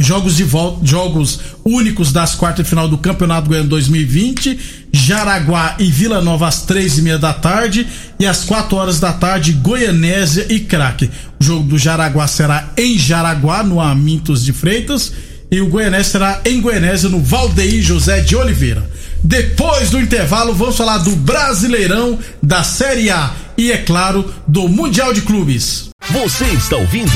Jogos 0.00 0.34
de 0.34 0.44
volta, 0.44 0.86
jogos 0.86 1.40
únicos 1.62 2.10
das 2.10 2.34
quartas 2.34 2.64
de 2.64 2.70
final 2.70 2.88
do 2.88 2.96
Campeonato 2.96 3.48
Goiano 3.48 3.68
2020. 3.68 4.58
Jaraguá 4.90 5.76
e 5.78 5.90
Vila 5.90 6.22
Nova 6.22 6.48
às 6.48 6.62
três 6.62 6.96
e 6.96 7.02
meia 7.02 7.18
da 7.18 7.34
tarde. 7.34 7.86
E 8.18 8.24
às 8.24 8.42
quatro 8.42 8.78
horas 8.78 8.98
da 8.98 9.12
tarde, 9.12 9.52
Goianésia 9.52 10.46
e 10.48 10.60
Craque. 10.60 11.10
O 11.38 11.44
jogo 11.44 11.64
do 11.64 11.78
Jaraguá 11.78 12.26
será 12.26 12.70
em 12.78 12.96
Jaraguá, 12.96 13.62
no 13.62 13.78
Amintos 13.78 14.42
de 14.42 14.54
Freitas. 14.54 15.12
E 15.50 15.60
o 15.60 15.68
Goianésia 15.68 16.12
será 16.12 16.40
em 16.46 16.62
Goianésia, 16.62 17.10
no 17.10 17.20
Valdeir 17.20 17.82
José 17.82 18.20
de 18.20 18.34
Oliveira. 18.34 18.88
Depois 19.22 19.90
do 19.90 20.00
intervalo, 20.00 20.54
vamos 20.54 20.78
falar 20.78 20.96
do 20.98 21.14
Brasileirão, 21.14 22.18
da 22.42 22.64
Série 22.64 23.10
A 23.10 23.34
e, 23.58 23.70
é 23.70 23.76
claro, 23.76 24.32
do 24.48 24.66
Mundial 24.66 25.12
de 25.12 25.20
Clubes. 25.20 25.89
Você 26.08 26.44
está 26.46 26.76
ouvindo 26.76 27.12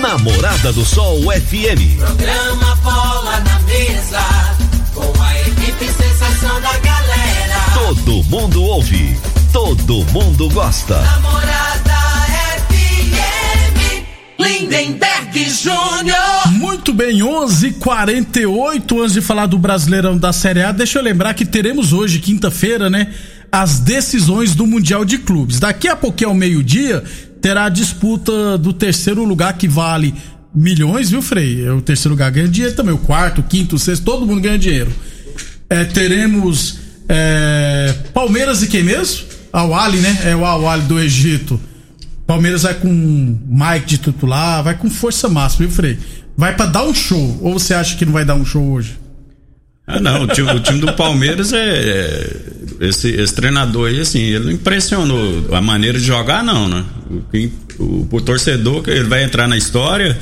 Namorada 0.00 0.72
do 0.72 0.82
Sol 0.82 1.20
FM. 1.24 1.98
Programa 1.98 2.76
Bola 2.76 3.40
na 3.40 3.60
Mesa, 3.60 4.20
com 4.94 5.22
a 5.22 5.40
equipe 5.40 5.84
sensação 5.84 6.58
da 6.62 6.78
galera. 6.78 7.60
Todo 7.74 8.24
mundo 8.24 8.62
ouve, 8.62 9.18
todo 9.52 10.02
mundo 10.12 10.48
gosta. 10.48 10.98
Namorada 10.98 11.98
FM, 12.70 14.06
Lindenberg 14.38 15.50
Júnior. 15.50 16.48
Muito 16.52 16.94
bem, 16.94 17.22
11:48 17.22 19.00
antes 19.02 19.12
de 19.12 19.20
falar 19.20 19.44
do 19.44 19.58
Brasileirão 19.58 20.16
da 20.16 20.32
Série 20.32 20.62
A, 20.62 20.72
deixa 20.72 20.98
eu 20.98 21.02
lembrar 21.02 21.34
que 21.34 21.44
teremos 21.44 21.92
hoje, 21.92 22.18
quinta-feira, 22.18 22.88
né, 22.88 23.12
as 23.52 23.78
decisões 23.78 24.54
do 24.54 24.66
Mundial 24.66 25.04
de 25.04 25.18
Clubes. 25.18 25.60
Daqui 25.60 25.86
a 25.86 25.96
pouquinho 25.96 26.30
ao 26.30 26.34
meio-dia 26.34 27.04
terá 27.40 27.64
a 27.64 27.68
disputa 27.68 28.58
do 28.58 28.72
terceiro 28.72 29.24
lugar 29.24 29.56
que 29.56 29.68
vale 29.68 30.14
milhões, 30.54 31.10
viu, 31.10 31.22
Frei? 31.22 31.64
É 31.66 31.72
O 31.72 31.80
terceiro 31.80 32.10
lugar 32.10 32.30
ganha 32.30 32.48
dinheiro 32.48 32.74
também, 32.74 32.94
o 32.94 32.98
quarto, 32.98 33.40
o 33.40 33.44
quinto, 33.44 33.76
o 33.76 33.78
sexto, 33.78 34.04
todo 34.04 34.26
mundo 34.26 34.40
ganha 34.40 34.58
dinheiro. 34.58 34.90
É, 35.68 35.84
teremos 35.84 36.78
é, 37.08 37.94
Palmeiras 38.12 38.62
e 38.62 38.68
quem 38.68 38.82
mesmo? 38.82 39.26
Al-Ali, 39.52 39.98
né? 39.98 40.18
É 40.24 40.36
o 40.36 40.44
Al-Ali 40.44 40.82
do 40.82 41.00
Egito. 41.00 41.60
Palmeiras 42.26 42.62
vai 42.62 42.74
com 42.74 42.88
Mike 42.88 43.86
de 43.86 43.98
titular, 43.98 44.62
vai 44.62 44.76
com 44.76 44.90
força 44.90 45.28
máxima, 45.28 45.66
viu, 45.66 45.74
Frei? 45.74 45.98
Vai 46.36 46.54
pra 46.54 46.66
dar 46.66 46.84
um 46.84 46.94
show. 46.94 47.38
Ou 47.40 47.58
você 47.58 47.72
acha 47.72 47.96
que 47.96 48.04
não 48.04 48.12
vai 48.12 48.24
dar 48.24 48.34
um 48.34 48.44
show 48.44 48.62
hoje? 48.62 48.98
Ah, 49.86 49.98
não, 49.98 50.24
o 50.24 50.26
time, 50.26 50.50
o 50.50 50.60
time 50.60 50.80
do 50.80 50.92
Palmeiras 50.92 51.52
é. 51.54 52.30
Esse, 52.80 53.08
esse 53.08 53.34
treinador 53.34 53.88
aí, 53.88 54.00
assim, 54.00 54.20
ele 54.20 54.44
não 54.44 54.52
impressionou 54.52 55.48
a 55.52 55.60
maneira 55.60 55.98
de 55.98 56.04
jogar, 56.04 56.44
não, 56.44 56.68
né? 56.68 56.84
O, 57.78 57.82
o, 57.82 58.08
o 58.10 58.20
torcedor, 58.20 58.82
que 58.82 58.90
ele 58.90 59.04
vai 59.04 59.24
entrar 59.24 59.48
na 59.48 59.56
história. 59.56 60.18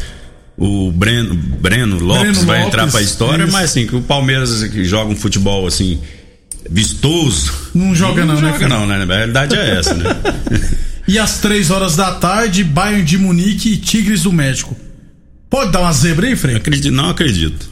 O 0.56 0.90
Breno, 0.90 1.34
Breno 1.34 1.98
Lopes 1.98 2.22
Breno 2.22 2.46
vai 2.46 2.58
Lopes, 2.60 2.68
entrar 2.68 2.90
pra 2.90 3.02
história, 3.02 3.44
isso. 3.44 3.52
mas 3.52 3.64
assim, 3.64 3.86
que 3.86 3.94
o 3.94 4.00
Palmeiras 4.00 4.62
que 4.64 4.84
joga 4.86 5.10
um 5.10 5.16
futebol 5.16 5.66
assim, 5.66 6.00
vistoso. 6.70 7.52
Não 7.74 7.94
joga 7.94 8.24
não, 8.24 8.34
né, 8.36 8.40
joga 8.40 8.54
Fred? 8.54 8.70
não, 8.70 8.86
né? 8.86 9.02
A 9.02 9.16
realidade 9.16 9.54
é 9.54 9.78
essa, 9.78 9.94
né? 9.94 10.04
E 11.08 11.20
às 11.20 11.38
três 11.38 11.70
horas 11.70 11.94
da 11.94 12.14
tarde, 12.14 12.64
Bayern 12.64 13.04
de 13.04 13.16
Munique 13.16 13.74
e 13.74 13.76
Tigres 13.76 14.24
do 14.24 14.32
México. 14.32 14.76
Pode 15.48 15.70
dar 15.70 15.82
uma 15.82 15.92
zebra 15.92 16.26
aí, 16.26 16.34
Frei? 16.34 16.56
Acredito, 16.56 16.92
não 16.92 17.10
acredito. 17.10 17.70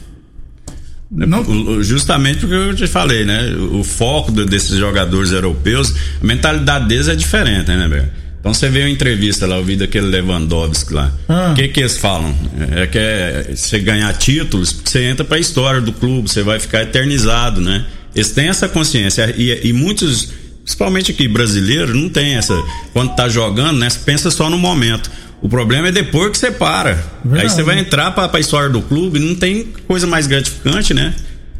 Não- 1.15 1.41
O- 1.41 1.69
o- 1.77 1.83
Justamente 1.83 2.39
porque 2.39 2.53
eu 2.53 2.75
te 2.75 2.87
falei, 2.87 3.23
né? 3.25 3.55
O 3.71 3.83
foco 3.83 4.31
desses 4.31 4.77
jogadores 4.77 5.31
europeus, 5.31 5.93
a 6.21 6.25
mentalidade 6.25 6.87
deles 6.87 7.07
é 7.07 7.15
diferente, 7.15 7.67
né, 7.67 7.87
velho? 7.87 8.09
Então 8.39 8.53
você 8.53 8.69
vê 8.69 8.81
uma 8.81 8.89
entrevista 8.89 9.47
lá, 9.47 9.55
eu 9.55 9.63
vi 9.63 9.75
daquele 9.75 10.05
Lewandowski 10.07 10.93
lá. 10.93 11.11
O 11.27 11.33
Ah. 11.33 11.53
que 11.55 11.67
que 11.69 11.79
eles 11.79 11.97
falam? 11.97 12.35
É 12.75 12.85
que 12.85 12.97
é, 12.99 13.51
você 13.55 13.79
ganhar 13.79 14.13
títulos, 14.13 14.75
você 14.83 15.03
entra 15.05 15.23
pra 15.25 15.39
história 15.39 15.81
do 15.81 15.91
clube, 15.91 16.29
você 16.29 16.43
vai 16.43 16.59
ficar 16.59 16.83
eternizado, 16.83 17.59
né? 17.59 17.85
Eles 18.13 18.31
têm 18.31 18.47
essa 18.47 18.67
consciência 18.69 19.33
e, 19.35 19.67
e 19.67 19.73
muitos, 19.73 20.29
principalmente 20.63 21.11
aqui 21.11 21.27
brasileiros, 21.27 21.95
não 21.95 22.07
tem 22.07 22.35
essa. 22.35 22.53
Quando 22.93 23.15
tá 23.15 23.27
jogando, 23.27 23.79
né? 23.79 23.89
Você 23.89 23.99
pensa 24.05 24.29
só 24.29 24.47
no 24.49 24.57
momento. 24.59 25.09
O 25.41 25.49
problema 25.49 25.89
é 25.89 25.91
depois 25.91 26.31
que 26.31 26.37
você 26.37 26.49
para. 26.51 26.93
Verdade. 27.23 27.43
Aí 27.43 27.49
você 27.49 27.61
vai 27.63 27.77
entrar 27.79 28.11
pra, 28.11 28.27
pra 28.27 28.39
história 28.39 28.69
do 28.69 28.81
clube, 28.81 29.19
não 29.19 29.35
tem 29.35 29.67
coisa 29.87 30.07
mais 30.07 30.25
gratificante, 30.27 30.93
né? 30.93 31.13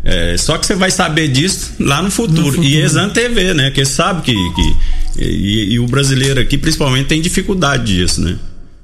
É, 0.03 0.36
só 0.38 0.58
que 0.58 0.65
você 0.65 0.75
vai 0.75 0.91
saber 0.91 1.27
disso 1.29 1.74
lá 1.79 2.01
no 2.01 2.12
futuro. 2.12 2.44
futuro. 2.48 2.63
E 2.63 2.75
eles 2.77 2.94
TV, 3.13 3.53
né? 3.53 3.72
Que 3.72 3.84
sabe 3.86 4.22
que. 4.22 4.34
que 4.34 4.75
e, 5.24 5.74
e 5.74 5.79
o 5.79 5.88
brasileiro 5.88 6.39
aqui, 6.39 6.58
principalmente, 6.58 7.08
tem 7.08 7.22
dificuldade 7.22 7.96
disso, 7.96 8.22
né? 8.22 8.36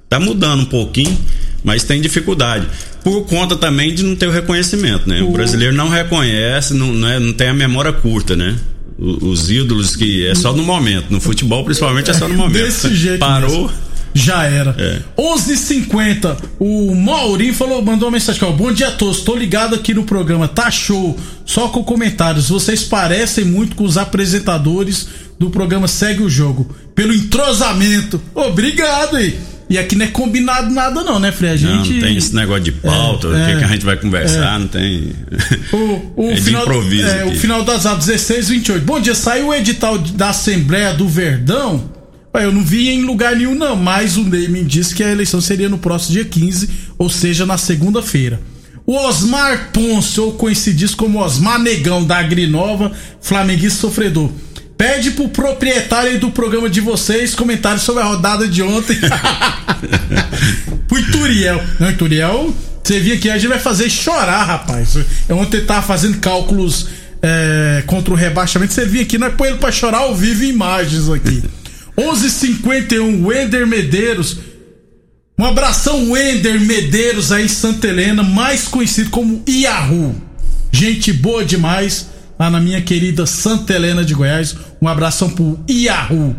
Tá 0.09 0.19
mudando 0.19 0.61
um 0.61 0.65
pouquinho, 0.65 1.17
mas 1.63 1.83
tem 1.83 2.01
dificuldade. 2.01 2.67
Por 3.03 3.25
conta 3.25 3.55
também 3.55 3.93
de 3.93 4.03
não 4.03 4.15
ter 4.15 4.27
o 4.27 4.31
reconhecimento, 4.31 5.07
né? 5.07 5.21
O, 5.21 5.29
O- 5.29 5.31
brasileiro 5.31 5.75
não 5.75 5.89
reconhece, 5.89 6.73
não, 6.73 6.91
não, 6.93 7.07
é- 7.07 7.19
não 7.19 7.33
tem 7.33 7.47
a 7.49 7.53
memória 7.53 7.91
curta, 7.93 8.35
né? 8.35 8.55
O- 8.99 9.27
Os 9.29 9.49
ídolos 9.49 9.95
que 9.95 10.25
é 10.27 10.35
só 10.35 10.53
no 10.53 10.63
momento. 10.63 11.05
No 11.11 11.19
futebol, 11.21 11.63
principalmente, 11.63 12.09
é 12.11 12.13
só 12.13 12.27
no 12.27 12.35
momento. 12.35 12.63
Desse 12.63 12.93
jeito 12.95 13.19
Parou. 13.19 13.49
mesmo. 13.63 13.71
Já 14.13 14.43
era. 14.45 14.75
É. 14.77 14.99
11:50. 15.17 16.37
O 16.59 16.93
Maurinho 16.95 17.53
falou, 17.53 17.81
mandou 17.81 18.07
uma 18.07 18.13
mensagem 18.13 18.41
aqui, 18.41 18.51
ó. 18.51 18.55
Bom 18.55 18.71
dia 18.71 18.89
a 18.89 18.91
todos. 18.91 19.21
Tô 19.21 19.35
ligado 19.35 19.75
aqui 19.75 19.93
no 19.93 20.03
programa. 20.03 20.47
Tá 20.47 20.69
show. 20.69 21.17
Só 21.45 21.67
com 21.69 21.83
comentários. 21.83 22.49
Vocês 22.49 22.83
parecem 22.83 23.45
muito 23.45 23.75
com 23.75 23.83
os 23.83 23.97
apresentadores 23.97 25.07
do 25.39 25.49
programa 25.49 25.87
Segue 25.87 26.23
o 26.23 26.29
Jogo. 26.29 26.73
Pelo 26.93 27.13
entrosamento. 27.13 28.21
Obrigado 28.35 29.15
aí. 29.17 29.39
E 29.69 29.77
aqui 29.77 29.95
não 29.95 30.05
é 30.05 30.09
combinado 30.09 30.69
nada 30.69 31.01
não, 31.01 31.17
né, 31.17 31.31
Frei? 31.31 31.51
A 31.51 31.53
Não, 31.53 31.59
gente 31.85 31.93
não 31.93 32.01
tem 32.01 32.17
esse 32.17 32.35
negócio 32.35 32.61
de 32.63 32.73
pauta, 32.73 33.29
o 33.29 33.33
É, 33.37 33.45
que, 33.45 33.51
é, 33.53 33.57
que 33.59 33.63
a 33.63 33.67
gente 33.67 33.85
vai 33.85 33.95
conversar, 33.95 34.59
não 34.59 34.67
tem. 34.67 35.13
O, 35.71 36.23
o 36.25 36.31
é 36.31 36.35
final, 36.35 36.63
improviso. 36.63 37.07
é, 37.07 37.23
o 37.23 37.29
aqui. 37.29 37.39
final 37.39 37.63
do 37.63 37.71
WhatsApp 37.71 37.97
16, 38.05 38.49
28. 38.49 38.83
Bom 38.85 38.99
dia, 38.99 39.15
saiu 39.15 39.47
o 39.47 39.53
edital 39.53 39.97
da 39.97 40.31
Assembleia 40.31 40.93
do 40.93 41.07
Verdão. 41.07 41.85
Ué, 42.33 42.45
Eu 42.45 42.51
não 42.51 42.63
vi 42.63 42.89
em 42.89 43.03
lugar 43.03 43.35
nenhum, 43.35 43.55
não, 43.55 43.75
mas 43.75 44.17
o 44.17 44.23
Ney 44.23 44.47
me 44.47 44.63
disse 44.63 44.95
que 44.95 45.03
a 45.03 45.11
eleição 45.11 45.41
seria 45.41 45.67
no 45.67 45.77
próximo 45.77 46.13
dia 46.13 46.25
15, 46.25 46.69
ou 46.97 47.09
seja, 47.09 47.45
na 47.45 47.57
segunda-feira. 47.57 48.39
O 48.85 48.95
Osmar 48.95 49.69
Ponce, 49.71 50.19
ou 50.19 50.33
conhecido 50.33 50.95
como 50.95 51.19
Osmar 51.19 51.59
Negão 51.59 52.03
da 52.03 52.17
Agrinova, 52.17 52.91
flamenguista 53.21 53.81
sofredor. 53.81 54.31
Pede 54.77 55.11
pro 55.11 55.29
proprietário 55.29 56.11
aí 56.11 56.17
do 56.17 56.31
programa 56.31 56.67
de 56.67 56.81
vocês 56.81 57.35
comentários 57.35 57.83
sobre 57.83 58.01
a 58.01 58.05
rodada 58.05 58.47
de 58.47 58.63
ontem. 58.63 58.97
pro 60.87 60.97
Ituriel. 60.97 61.63
Não, 61.79 61.91
Ituriel, 61.91 62.53
você 62.83 62.99
vinha 62.99 63.15
aqui, 63.15 63.29
a 63.29 63.37
gente 63.37 63.47
vai 63.47 63.59
fazer 63.59 63.89
chorar, 63.89 64.43
rapaz. 64.43 64.97
Eu 65.29 65.37
ontem 65.37 65.61
tava 65.61 65.83
fazendo 65.83 66.17
cálculos 66.17 66.87
é, 67.21 67.83
contra 67.85 68.11
o 68.11 68.17
rebaixamento. 68.17 68.73
Você 68.73 68.85
vinha 68.85 69.03
aqui, 69.03 69.17
nós 69.17 69.33
põe 69.35 69.49
ele 69.49 69.57
pra 69.57 69.71
chorar 69.71 69.99
ao 69.99 70.15
vivo 70.15 70.43
em 70.43 70.49
imagens 70.49 71.07
aqui. 71.09 71.43
11:51 71.97 73.25
Wender 73.25 73.67
Medeiros. 73.67 74.37
Um 75.37 75.45
abração, 75.45 76.11
Wender 76.11 76.59
Medeiros 76.61 77.31
aí 77.31 77.45
em 77.45 77.47
Santa 77.47 77.87
Helena, 77.87 78.21
mais 78.23 78.67
conhecido 78.67 79.09
como 79.09 79.41
Yahoo. 79.49 80.15
Gente 80.71 81.11
boa 81.11 81.43
demais 81.43 82.07
lá 82.39 82.49
na 82.49 82.59
minha 82.59 82.81
querida 82.81 83.25
Santa 83.25 83.73
Helena 83.73 84.05
de 84.05 84.13
Goiás. 84.13 84.55
Um 84.81 84.87
abração 84.87 85.29
pro 85.29 85.59
Yahoo. 85.69 86.35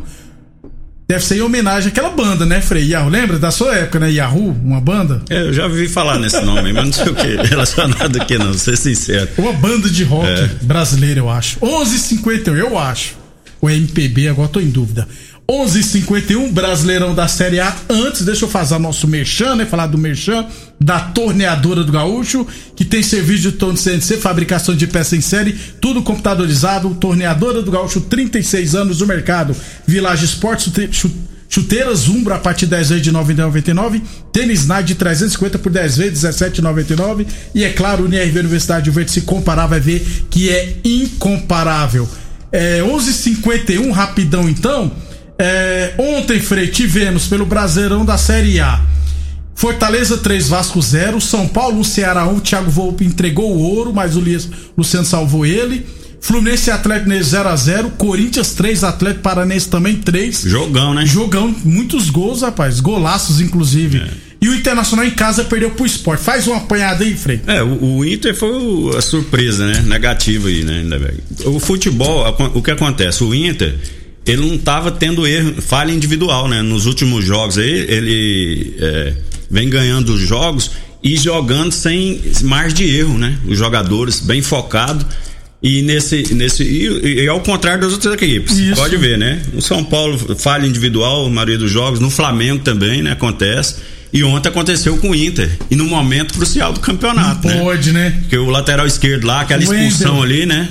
Deve 1.08 1.24
ser 1.24 1.36
em 1.38 1.40
homenagem 1.42 1.88
àquela 1.90 2.08
banda, 2.10 2.46
né, 2.46 2.60
Frei? 2.60 2.86
Yahoo, 2.88 3.10
lembra 3.10 3.38
da 3.38 3.50
sua 3.50 3.74
época, 3.76 3.98
né? 3.98 4.10
Yahoo, 4.10 4.56
uma 4.64 4.80
banda? 4.80 5.20
É, 5.28 5.42
eu 5.42 5.52
já 5.52 5.64
ouvi 5.66 5.86
falar 5.88 6.18
nesse 6.18 6.40
nome, 6.40 6.72
mas 6.72 6.84
não 6.86 6.92
sei 6.92 7.08
o 7.08 7.14
que 7.14 7.36
relacionado 7.48 8.16
aqui, 8.22 8.38
não, 8.38 8.46
vou 8.46 8.54
ser 8.54 8.78
sincero. 8.78 9.28
Uma 9.36 9.52
banda 9.52 9.90
de 9.90 10.04
rock 10.04 10.26
É. 10.28 10.46
brasileira, 10.62 11.20
eu 11.20 11.28
acho. 11.28 11.58
11:51, 11.60 12.56
eu 12.56 12.78
acho. 12.78 13.16
O 13.60 13.68
MPB, 13.68 14.28
agora 14.28 14.48
tô 14.48 14.58
em 14.60 14.70
dúvida. 14.70 15.06
11:51 15.48 16.50
Brasileirão 16.52 17.14
da 17.14 17.26
Série 17.28 17.60
A. 17.60 17.74
Antes, 17.88 18.24
deixa 18.24 18.44
eu 18.44 18.48
fazer 18.48 18.78
nosso 18.78 19.06
merchan, 19.08 19.56
né? 19.56 19.66
Falar 19.66 19.86
do 19.86 19.98
merchan 19.98 20.46
da 20.80 20.98
Torneadora 21.00 21.84
do 21.84 21.92
Gaúcho, 21.92 22.46
que 22.74 22.84
tem 22.84 23.02
serviço 23.02 23.42
de 23.42 23.52
torno 23.52 23.76
CNC, 23.76 24.16
fabricação 24.18 24.74
de 24.74 24.86
peça 24.86 25.16
em 25.16 25.20
série, 25.20 25.52
tudo 25.80 26.02
computadorizado. 26.02 26.94
Torneadora 26.94 27.60
do 27.62 27.70
Gaúcho, 27.70 28.00
36 28.00 28.74
anos 28.74 29.00
no 29.00 29.06
mercado. 29.06 29.54
Village 29.86 30.24
Esportes, 30.24 30.64
chute- 30.66 30.88
chu- 30.92 31.10
Chuteiras 31.48 32.08
Umbro 32.08 32.32
a 32.32 32.38
partir 32.38 32.64
de 32.64 32.70
10 32.70 32.88
vezes 32.88 33.04
de 33.04 33.12
9,99. 33.12 34.00
Tênis 34.32 34.66
Nike 34.66 34.84
de 34.88 34.94
350 34.94 35.58
por 35.58 35.70
10 35.70 35.98
vezes, 35.98 36.12
17,99. 36.24 37.26
E 37.54 37.62
é 37.62 37.68
claro, 37.68 38.04
o 38.04 38.06
NRV 38.06 38.38
Universidade 38.40 38.84
de 38.86 38.90
Verde 38.90 39.10
se 39.10 39.20
comparar, 39.20 39.66
vai 39.66 39.78
ver 39.78 40.00
que 40.30 40.48
é 40.48 40.76
incomparável. 40.82 42.08
É 42.50 42.82
11:51 42.82 43.90
rapidão 43.90 44.48
então. 44.48 44.90
É, 45.44 45.94
ontem, 45.98 46.40
Frei, 46.40 46.68
tivemos 46.68 47.26
pelo 47.26 47.44
Brasileirão 47.44 48.04
da 48.04 48.16
Série 48.16 48.60
A. 48.60 48.80
Fortaleza 49.54 50.16
3, 50.18 50.48
Vasco 50.48 50.80
0. 50.80 51.20
São 51.20 51.48
Paulo 51.48 51.80
1, 51.80 51.84
Ceará 51.84 52.26
1. 52.28 52.38
Thiago 52.40 52.70
Volpe 52.70 53.04
entregou 53.04 53.52
o 53.56 53.58
ouro, 53.60 53.92
mas 53.92 54.16
o 54.16 54.22
Luciano 54.78 55.04
salvou 55.06 55.44
ele. 55.44 55.84
Fluminense 56.20 56.70
e 56.70 56.72
Atlético 56.72 57.08
Mineiro 57.08 57.24
0x0. 57.28 57.90
Corinthians 57.98 58.52
3, 58.54 58.84
Atlético 58.84 59.22
Paranense 59.22 59.68
também 59.68 59.96
3. 59.96 60.42
Jogão, 60.46 60.94
né? 60.94 61.04
Jogão, 61.04 61.52
muitos 61.64 62.08
gols, 62.08 62.42
rapaz. 62.42 62.78
Golaços, 62.78 63.40
inclusive. 63.40 64.00
E 64.40 64.48
o 64.48 64.54
Internacional 64.54 65.04
em 65.04 65.10
casa 65.10 65.42
perdeu 65.44 65.70
pro 65.70 65.84
esporte. 65.84 66.22
Faz 66.22 66.46
uma 66.46 66.58
apanhada 66.58 67.02
aí, 67.04 67.16
Frei. 67.16 67.40
É, 67.48 67.62
o, 67.62 67.96
o 67.96 68.04
Inter 68.04 68.34
foi 68.36 68.50
o- 68.50 68.96
a 68.96 69.02
surpresa, 69.02 69.66
né? 69.66 69.82
Negativa 69.86 70.48
aí, 70.48 70.62
né? 70.64 70.82
O 71.44 71.58
futebol, 71.58 72.24
a- 72.24 72.30
o 72.54 72.62
que 72.62 72.70
acontece? 72.70 73.22
O 73.24 73.34
Inter, 73.34 73.76
ele 74.26 74.46
não 74.46 74.58
tava 74.58 74.90
tendo 74.90 75.26
erro, 75.26 75.60
falha 75.60 75.92
individual, 75.92 76.48
né? 76.48 76.62
Nos 76.62 76.86
últimos 76.86 77.24
jogos 77.24 77.58
aí, 77.58 77.86
ele 77.88 78.76
é, 78.78 79.12
vem 79.50 79.68
ganhando 79.68 80.12
os 80.14 80.20
jogos 80.20 80.70
e 81.02 81.16
jogando 81.16 81.72
sem 81.72 82.20
margem 82.42 82.74
de 82.76 82.96
erro, 82.96 83.18
né? 83.18 83.36
Os 83.46 83.58
jogadores 83.58 84.20
bem 84.20 84.40
focados. 84.40 85.04
E 85.62 85.80
nesse. 85.82 86.34
nesse 86.34 86.64
e, 86.64 87.22
e 87.24 87.28
ao 87.28 87.40
contrário 87.40 87.82
das 87.82 87.92
outras 87.92 88.14
equipes. 88.14 88.58
Isso. 88.58 88.74
Pode 88.74 88.96
ver, 88.96 89.16
né? 89.16 89.42
No 89.52 89.62
São 89.62 89.82
Paulo, 89.84 90.18
falha 90.36 90.66
individual, 90.66 91.26
a 91.26 91.30
maioria 91.30 91.58
dos 91.58 91.70
jogos. 91.70 92.00
No 92.00 92.10
Flamengo 92.10 92.62
também, 92.62 93.02
né? 93.02 93.12
Acontece. 93.12 93.76
E 94.12 94.22
ontem 94.22 94.48
aconteceu 94.48 94.96
com 94.98 95.10
o 95.10 95.14
Inter. 95.14 95.50
E 95.70 95.76
no 95.76 95.84
momento 95.86 96.34
crucial 96.34 96.72
do 96.72 96.80
campeonato, 96.80 97.46
né? 97.46 97.60
Pode, 97.60 97.92
né? 97.92 98.10
Porque 98.20 98.36
o 98.36 98.50
lateral 98.50 98.86
esquerdo 98.86 99.24
lá, 99.24 99.40
aquela 99.40 99.60
O 99.60 99.62
expulsão 99.62 100.20
Wendel. 100.20 100.22
ali, 100.22 100.46
né? 100.46 100.68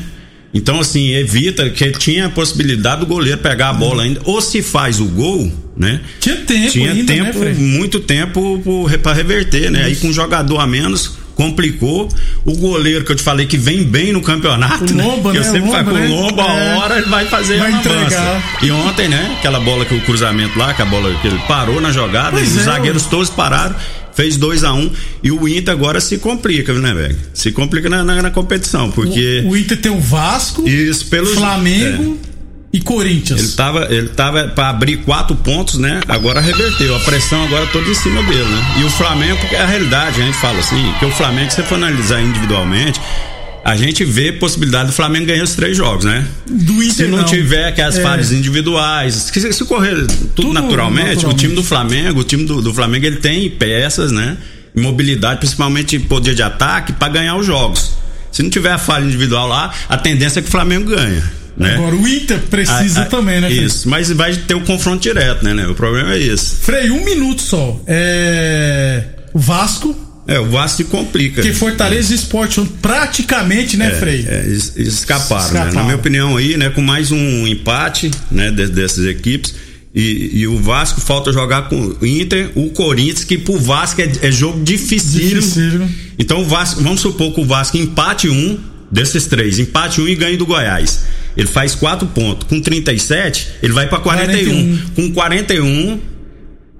Então, 0.53 0.79
assim, 0.79 1.13
evita 1.13 1.69
que 1.69 1.91
tinha 1.91 2.25
a 2.25 2.29
possibilidade 2.29 3.01
do 3.01 3.05
goleiro 3.05 3.37
pegar 3.37 3.69
a 3.69 3.73
bola 3.73 4.03
ainda. 4.03 4.21
Ou 4.25 4.41
se 4.41 4.61
faz 4.61 4.99
o 4.99 5.05
gol, 5.05 5.51
né? 5.77 6.01
Tinha 6.19 6.35
tempo 6.37 6.71
Tinha 6.71 6.91
ainda, 6.91 7.13
né, 7.13 7.23
tempo, 7.23 7.39
Frei? 7.39 7.53
muito 7.53 7.99
tempo 8.01 8.61
pra 9.01 9.13
reverter, 9.13 9.71
né? 9.71 9.85
Aí 9.85 9.95
com 9.95 10.07
um 10.07 10.13
jogador 10.13 10.59
a 10.59 10.67
menos, 10.67 11.17
complicou. 11.35 12.07
O 12.45 12.55
goleiro 12.57 13.03
que 13.05 13.11
eu 13.11 13.15
te 13.15 13.23
falei 13.23 13.45
que 13.45 13.57
vem 13.57 13.83
bem 13.83 14.11
no 14.13 14.21
campeonato, 14.21 14.93
né? 14.93 15.03
Lomba, 15.03 15.31
Que 15.31 15.37
eu 15.37 15.43
né? 15.43 15.51
sempre 15.51 15.69
O 15.69 15.71
falo 15.71 15.89
Lomba, 15.89 15.91
com 15.91 15.97
o 15.97 15.99
né? 15.99 16.07
Lomba, 16.07 16.41
É. 16.43 16.73
a 16.73 16.77
hora 16.79 16.97
ele 16.97 17.09
vai 17.09 17.25
fazer 17.25 17.57
Vai 17.59 17.69
uma 17.71 17.79
entregar. 17.79 18.59
E 18.63 18.71
ontem, 18.71 19.07
né? 19.07 19.35
Aquela 19.39 19.59
bola 19.59 19.85
que 19.85 19.93
o 19.95 20.01
cruzamento 20.01 20.57
lá, 20.57 20.73
que 20.73 20.81
a 20.81 20.85
bola 20.85 21.13
que 21.21 21.27
ele 21.27 21.39
parou 21.47 21.79
na 21.81 21.91
jogada, 21.91 22.31
Pois 22.31 22.51
os 22.51 22.57
é, 22.61 22.63
zagueiros 22.63 23.05
todos 23.05 23.29
pararam. 23.29 23.75
Fez 24.13 24.35
2 24.35 24.65
a 24.65 24.73
1 24.73 24.77
um, 24.77 24.91
e 25.23 25.31
o 25.31 25.47
Inter 25.47 25.73
agora 25.73 26.01
se 26.01 26.17
complica, 26.17 26.73
né, 26.73 26.93
velho? 26.93 27.17
Se 27.33 27.49
complica 27.49 27.87
na, 27.89 28.03
na- 28.03 28.21
na 28.21 28.29
competição, 28.29 28.91
porque. 28.91 29.41
O, 29.45 29.51
o 29.51 29.57
Inter 29.57 29.77
tem 29.79 29.89
o 29.91 30.01
Vasco, 30.01 30.67
Isso, 30.67 31.05
pelos. 31.05 31.33
Flamengo 31.33 32.19
e 32.73 32.77
Ele 32.77 32.85
Corinthians. 32.85 33.55
tava, 33.55 33.87
ele 33.89 34.09
tava 34.09 34.47
para 34.49 34.69
abrir 34.69 34.97
quatro 34.97 35.35
pontos, 35.35 35.77
né? 35.77 35.99
Agora 36.07 36.39
reverteu. 36.39 36.95
A 36.95 36.99
pressão 37.01 37.43
agora 37.43 37.65
toda 37.67 37.89
em 37.89 37.93
cima 37.93 38.23
dele, 38.23 38.43
né? 38.45 38.75
E 38.79 38.83
o 38.83 38.89
Flamengo, 38.89 39.39
é 39.51 39.61
a 39.61 39.65
realidade, 39.65 40.21
a 40.21 40.25
gente 40.25 40.37
fala 40.37 40.59
assim, 40.59 40.93
que 40.99 41.05
o 41.05 41.11
Flamengo, 41.11 41.49
se 41.49 41.57
você 41.57 41.63
for 41.63 41.75
analisar 41.75 42.21
individualmente, 42.21 42.99
a 43.63 43.75
gente 43.75 44.03
vê 44.05 44.31
possibilidade 44.31 44.87
do 44.87 44.93
Flamengo 44.93 45.25
ganhar 45.27 45.43
os 45.43 45.53
três 45.53 45.75
jogos, 45.77 46.05
né? 46.05 46.25
Do 46.47 46.81
Inter 46.81 46.93
Se 46.93 47.07
não, 47.07 47.23
tiver 47.25 47.65
aquelas 47.67 47.97
É. 47.97 48.01
falhas 48.01 48.31
individuais, 48.31 49.13
se, 49.13 49.53
se 49.53 49.65
correr 49.65 49.95
tudo, 50.07 50.29
Tudo 50.35 50.53
naturalmente, 50.53 51.07
naturalmente. 51.15 51.25
o 51.25 51.33
time 51.37 51.53
do 51.53 51.63
Flamengo, 51.63 52.21
o 52.21 52.23
time 52.23 52.45
do, 52.45 52.61
do 52.61 52.73
Flamengo, 52.73 53.05
ele 53.05 53.17
tem 53.17 53.49
peças, 53.49 54.11
né? 54.11 54.37
Mobilidade, 54.75 55.39
principalmente 55.39 55.99
poder 55.99 56.33
de 56.33 56.41
ataque, 56.41 56.93
para 56.93 57.09
ganhar 57.09 57.35
os 57.35 57.45
jogos. 57.45 57.91
Se 58.31 58.41
não 58.41 58.49
tiver 58.49 58.71
a 58.71 58.77
falha 58.77 59.03
individual 59.03 59.45
lá, 59.47 59.71
a 59.89 59.97
tendência 59.97 60.39
é 60.39 60.41
que 60.41 60.47
o 60.47 60.51
Flamengo 60.51 60.89
ganha. 60.89 61.21
Né? 61.61 61.75
Agora 61.75 61.95
o 61.95 62.07
Inter 62.07 62.39
precisa 62.49 63.01
Ah, 63.01 63.03
ah, 63.03 63.05
também, 63.05 63.39
né, 63.41 63.47
Frei? 63.49 63.63
Isso, 63.65 63.87
mas 63.89 64.09
vai 64.11 64.35
ter 64.35 64.55
o 64.55 64.61
confronto 64.61 65.01
direto, 65.01 65.43
né, 65.43 65.53
né? 65.53 65.67
O 65.67 65.75
problema 65.75 66.13
é 66.13 66.19
esse. 66.19 66.55
Frei, 66.55 66.89
um 66.91 67.03
minuto 67.05 67.41
só. 67.41 67.81
É. 67.87 69.03
O 69.33 69.39
Vasco. 69.39 69.95
É, 70.27 70.39
o 70.39 70.45
Vasco 70.49 70.77
se 70.77 70.83
complica. 70.85 71.41
Que 71.41 71.51
Fortaleza 71.53 72.13
e 72.13 72.15
Sport 72.15 72.59
ontem 72.59 72.73
praticamente, 72.81 73.75
né, 73.75 73.89
Frei? 73.91 74.25
É, 74.27 74.45
es- 74.47 74.73
escaparam, 74.77 75.41
né? 75.41 75.47
Escaparam. 75.47 75.73
Na 75.73 75.83
minha 75.83 75.95
opinião 75.95 76.37
aí, 76.37 76.55
né, 76.57 76.69
com 76.69 76.81
mais 76.81 77.11
um 77.11 77.47
empate, 77.47 78.11
né, 78.31 78.51
de- 78.51 78.67
dessas 78.67 79.05
equipes. 79.05 79.53
E, 79.93 80.31
e 80.39 80.47
o 80.47 80.57
Vasco 80.57 81.01
falta 81.01 81.33
jogar 81.33 81.67
com 81.67 81.95
o 81.99 82.05
Inter, 82.05 82.49
o 82.55 82.69
Corinthians, 82.69 83.25
que 83.25 83.37
pro 83.37 83.57
Vasco 83.59 83.99
é, 84.01 84.09
é 84.21 84.31
jogo 84.31 84.63
dificílimo. 84.63 85.41
Dificílimo. 85.41 85.89
Então 86.17 86.41
o 86.43 86.45
Vasco, 86.47 86.81
vamos 86.81 87.01
supor 87.01 87.33
que 87.33 87.41
o 87.41 87.45
Vasco 87.45 87.75
empate 87.77 88.29
um 88.29 88.57
desses 88.89 89.25
três, 89.25 89.59
empate 89.59 89.99
um 89.99 90.07
e 90.07 90.15
ganhe 90.15 90.37
do 90.37 90.45
Goiás. 90.45 91.01
Ele 91.35 91.47
faz 91.47 91.73
quatro 91.75 92.07
pontos. 92.07 92.47
Com 92.47 92.59
37, 92.61 93.47
ele 93.63 93.73
vai 93.73 93.87
pra 93.87 93.99
41. 93.99 94.43
41. 94.43 94.89
Com 94.95 95.13
41, 95.13 95.99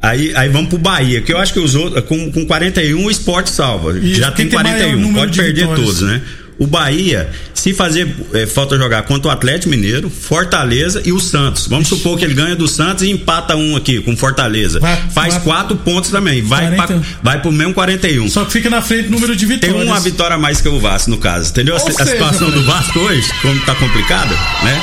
aí, 0.02 0.36
aí 0.36 0.50
vamos 0.50 0.70
pro 0.70 0.78
Bahia, 0.78 1.22
que 1.22 1.32
eu 1.32 1.38
acho 1.38 1.54
que 1.54 1.60
os 1.60 1.76
outros, 1.76 2.04
com, 2.06 2.32
com 2.32 2.46
41 2.46 3.04
o 3.06 3.10
esporte 3.12 3.50
salva. 3.50 3.98
Isso, 3.98 4.20
Já 4.20 4.32
tem 4.32 4.48
tem 4.48 4.60
maior 4.62 4.78
41, 4.78 5.00
número 5.00 5.20
pode 5.20 5.32
de 5.32 5.40
perder 5.40 5.62
vitórias. 5.62 5.86
todos, 5.86 6.02
né? 6.02 6.22
O 6.62 6.67
Bahia, 6.67 7.28
se 7.56 7.74
fazer 7.74 8.15
eh, 8.36 8.45
falta 8.45 8.78
jogar 8.78 9.02
contra 9.02 9.30
o 9.30 9.32
Atlético 9.32 9.69
Mineiro, 9.71 10.12
Fortaleza 10.12 11.02
e 11.04 11.12
o 11.12 11.19
Santos. 11.19 11.65
Vamos 11.65 11.88
supor 11.88 12.19
que 12.19 12.24
ele 12.24 12.36
ganha 12.36 12.56
do 12.56 12.67
Santos 12.67 13.04
e 13.04 13.10
empata 13.10 13.56
um 13.56 13.76
aqui 13.76 14.00
com 14.00 14.15
Fortaleza. 14.15 14.80
Vai- 14.80 14.95
Faz 15.12 15.34
vai- 15.34 15.43
quatro 15.43 15.76
pontos 15.78 16.12
também. 16.12 16.43
Vai, 16.43 16.67
pra, 16.67 16.76
41. 16.88 17.04
vai 17.24 17.41
pro 17.41 17.52
mesmo 17.52 17.74
41. 17.74 18.30
Só 18.30 18.45
que 18.45 18.52
fica 18.52 18.69
na 18.69 18.80
frente 18.82 19.08
o 19.08 19.12
número 19.12 19.36
de 19.36 19.47
Tem 19.47 19.58
vitórias. 19.58 19.88
uma 19.88 20.00
vitória 20.00 20.36
a 20.36 20.39
mais 20.39 20.62
que 20.62 20.69
o 20.69 20.80
Vasco, 20.80 21.10
no 21.10 21.17
caso. 21.17 21.50
Entendeu? 21.50 21.76
A, 21.76 21.82
Ou 21.82 21.88
a 21.88 21.91
seja, 21.91 22.06
situação 22.12 22.52
do 22.52 22.63
Vasco 22.63 23.00
hoje, 23.00 23.28
como 23.41 23.60
tá 23.62 23.74
complicada, 23.74 24.36
né? 24.63 24.80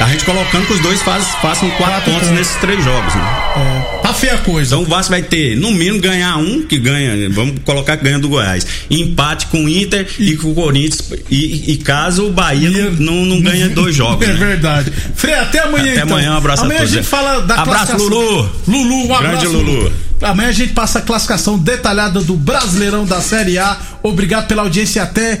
A 0.00 0.08
gente 0.08 0.24
colocando 0.24 0.66
que 0.66 0.72
os 0.72 0.80
dois 0.80 1.00
faz, 1.02 1.24
façam 1.40 1.70
quatro, 1.72 1.84
Quatro 1.86 2.10
pontos 2.10 2.28
pontos. 2.28 2.38
nesses 2.38 2.56
três 2.56 2.82
jogos, 2.82 3.14
né? 3.14 3.22
É, 3.56 4.01
tá 4.12 4.14
feia 4.14 4.34
a 4.34 4.38
coisa. 4.38 4.74
Então 4.74 4.82
o 4.82 4.86
Vasco 4.86 5.10
vai 5.10 5.22
ter, 5.22 5.56
no 5.56 5.70
mínimo, 5.70 6.00
ganhar 6.00 6.36
um 6.36 6.62
que 6.62 6.78
ganha. 6.78 7.28
Vamos 7.30 7.60
colocar 7.64 7.96
que 7.96 8.04
ganha 8.04 8.18
do 8.18 8.28
Goiás. 8.28 8.66
Empate 8.90 9.46
com 9.46 9.64
o 9.64 9.68
Inter 9.68 10.06
e, 10.18 10.36
com 10.36 10.52
o 10.52 10.54
Corinthians. 10.54 11.10
E, 11.30 11.72
e 11.72 11.76
caso 11.78 12.26
o 12.26 12.32
Bahia 12.32 12.70
não, 12.70 12.90
não, 12.92 13.24
não 13.24 13.40
ganha 13.40 13.68
dois 13.68 13.94
jogos. 13.94 14.22
É 14.32 14.34
né? 14.34 14.38
verdade. 14.38 14.92
Frei, 15.14 15.34
até 15.34 15.58
amanhã 15.58 15.92
Até 15.92 16.02
então. 16.02 16.16
amanhã, 16.16 16.32
um 16.32 16.36
abraço 16.36 16.62
a 16.62 16.64
amanhã 16.64 16.80
todos, 16.80 16.92
a 16.92 16.96
gente 16.96 17.04
né? 17.04 17.10
fala 17.10 17.40
da 17.40 17.54
Abraço. 17.56 17.96
Lulu. 17.96 18.50
Lulu, 18.68 18.94
um 18.94 19.06
Grande 19.08 19.24
abraço. 19.24 19.48
Lulu. 19.48 19.92
Amanhã 20.22 20.48
a 20.48 20.52
gente 20.52 20.72
passa 20.72 21.00
a 21.00 21.02
classificação 21.02 21.58
detalhada 21.58 22.20
do 22.20 22.36
Brasileirão 22.36 23.04
da 23.04 23.20
Série 23.20 23.58
A. 23.58 23.76
Obrigado 24.02 24.46
pela 24.46 24.62
audiência 24.62 25.00
e 25.00 25.02
até 25.02 25.40